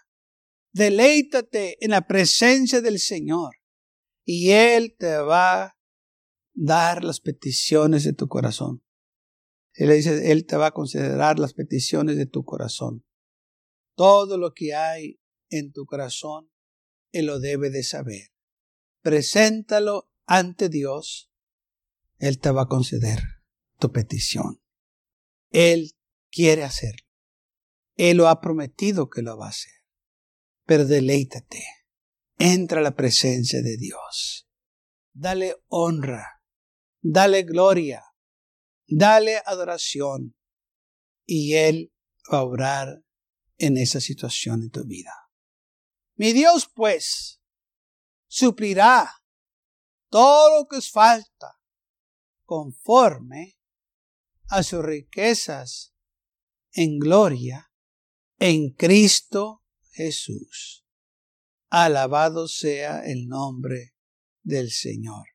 deleítate 0.71 1.84
en 1.84 1.91
la 1.91 2.08
presencia 2.08 2.82
del 2.82 2.99
Señor 2.99 3.56
y 4.23 4.51
Él 4.51 4.95
te 4.97 5.17
va 5.17 5.63
a 5.63 5.78
dar 6.54 7.04
las 7.04 7.19
peticiones 7.19 8.06
de 8.06 8.13
tu 8.13 8.28
corazón. 8.28 8.84
Él 9.73 9.89
dice, 9.91 10.32
Él 10.32 10.45
te 10.45 10.56
va 10.56 10.67
a 10.67 10.71
considerar 10.71 11.38
las 11.38 11.54
peticiones 11.54 12.15
de 12.15 12.25
tu 12.25 12.45
corazón. 12.45 13.05
Todo 13.95 14.38
lo 14.38 14.53
que 14.53 14.75
hay 14.75 15.19
en 15.49 15.71
tu 15.71 15.86
corazón, 15.86 16.51
Él 17.12 17.27
lo 17.27 17.39
debe 17.39 17.69
de 17.69 17.84
saber. 17.84 18.31
Preséntalo 19.01 20.12
ante 20.25 20.69
Dios. 20.69 21.31
Él 22.19 22.39
te 22.39 22.51
va 22.51 22.63
a 22.63 22.67
conceder 22.67 23.21
tu 23.79 23.91
petición. 23.91 24.62
Él 25.51 25.91
quiere 26.29 26.63
hacerlo. 26.63 27.08
Él 27.95 28.17
lo 28.17 28.27
ha 28.27 28.41
prometido 28.41 29.10
que 29.10 29.21
lo 29.21 29.38
va 29.38 29.47
a 29.47 29.49
hacer. 29.49 29.71
Pero 30.65 30.86
deleítate. 30.86 31.63
Entra 32.38 32.79
a 32.79 32.84
la 32.84 32.95
presencia 32.95 33.62
de 33.62 33.77
Dios. 33.77 34.49
Dale 35.13 35.55
honra. 35.67 36.41
Dale 37.01 37.43
gloria. 37.43 38.03
Dale 38.88 39.41
adoración. 39.45 40.36
Y 41.25 41.53
Él 41.53 41.93
va 42.31 42.39
a 42.39 42.43
obrar 42.43 43.05
en 43.58 43.78
esa 43.78 44.00
situación 44.00 44.63
en 44.63 44.70
tu 44.72 44.86
vida. 44.86 45.13
Mi 46.15 46.34
Dios, 46.34 46.70
pues, 46.74 47.41
suplirá 48.28 49.12
todo 50.10 50.60
lo 50.60 50.68
que 50.68 50.78
os 50.78 50.91
falta 50.91 51.60
conforme 52.44 53.58
a 54.48 54.63
sus 54.63 54.84
riquezas 54.84 55.94
en 56.72 57.00
gloria 57.00 57.72
en 58.39 58.72
Cristo 58.72 59.63
Jesús. 59.91 60.86
Alabado 61.70 62.48
sea 62.48 63.06
el 63.06 63.28
nombre 63.28 63.96
del 64.44 64.72
Señor. 64.72 65.28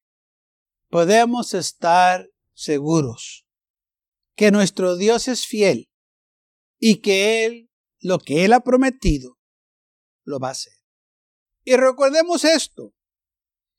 Podemos 0.88 1.54
estar 1.54 2.28
seguros 2.54 3.46
que 4.34 4.50
nuestro 4.50 4.96
Dios 4.96 5.28
es 5.28 5.46
fiel 5.46 5.90
y 6.78 6.96
que 6.96 7.44
Él 7.44 7.69
lo 8.00 8.18
que 8.18 8.44
Él 8.44 8.52
ha 8.52 8.60
prometido, 8.60 9.38
lo 10.24 10.38
va 10.38 10.48
a 10.48 10.52
hacer. 10.52 10.72
Y 11.64 11.76
recordemos 11.76 12.44
esto, 12.44 12.94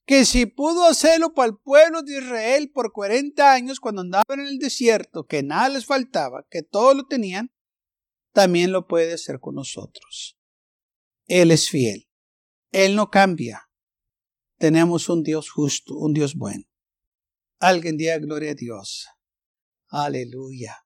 que 0.06 0.26
si 0.26 0.46
pudo 0.46 0.86
hacerlo 0.86 1.34
para 1.34 1.50
el 1.50 1.58
pueblo 1.58 2.02
de 2.02 2.20
Israel 2.20 2.72
por 2.72 2.92
40 2.92 3.52
años 3.52 3.80
cuando 3.80 4.02
andaban 4.02 4.40
en 4.40 4.48
el 4.48 4.58
desierto, 4.58 5.26
que 5.26 5.44
nada 5.44 5.70
les 5.70 5.86
faltaba, 5.86 6.46
que 6.50 6.64
todo 6.64 6.94
lo 6.94 7.08
tenían, 7.08 7.52
también 8.34 8.72
lo 8.72 8.88
puede 8.88 9.14
hacer 9.14 9.40
con 9.40 9.56
nosotros. 9.56 10.38
Él 11.28 11.52
es 11.52 11.70
fiel. 11.70 12.10
Él 12.72 12.96
no 12.96 13.10
cambia. 13.10 13.70
Tenemos 14.58 15.10
un 15.10 15.24
Dios 15.24 15.50
justo, 15.50 15.96
un 15.96 16.14
Dios 16.14 16.36
bueno. 16.36 16.66
Alguien 17.60 17.98
diga 17.98 18.18
gloria 18.18 18.52
a 18.52 18.56
Dios. 18.56 19.08
Aleluya. 19.90 20.86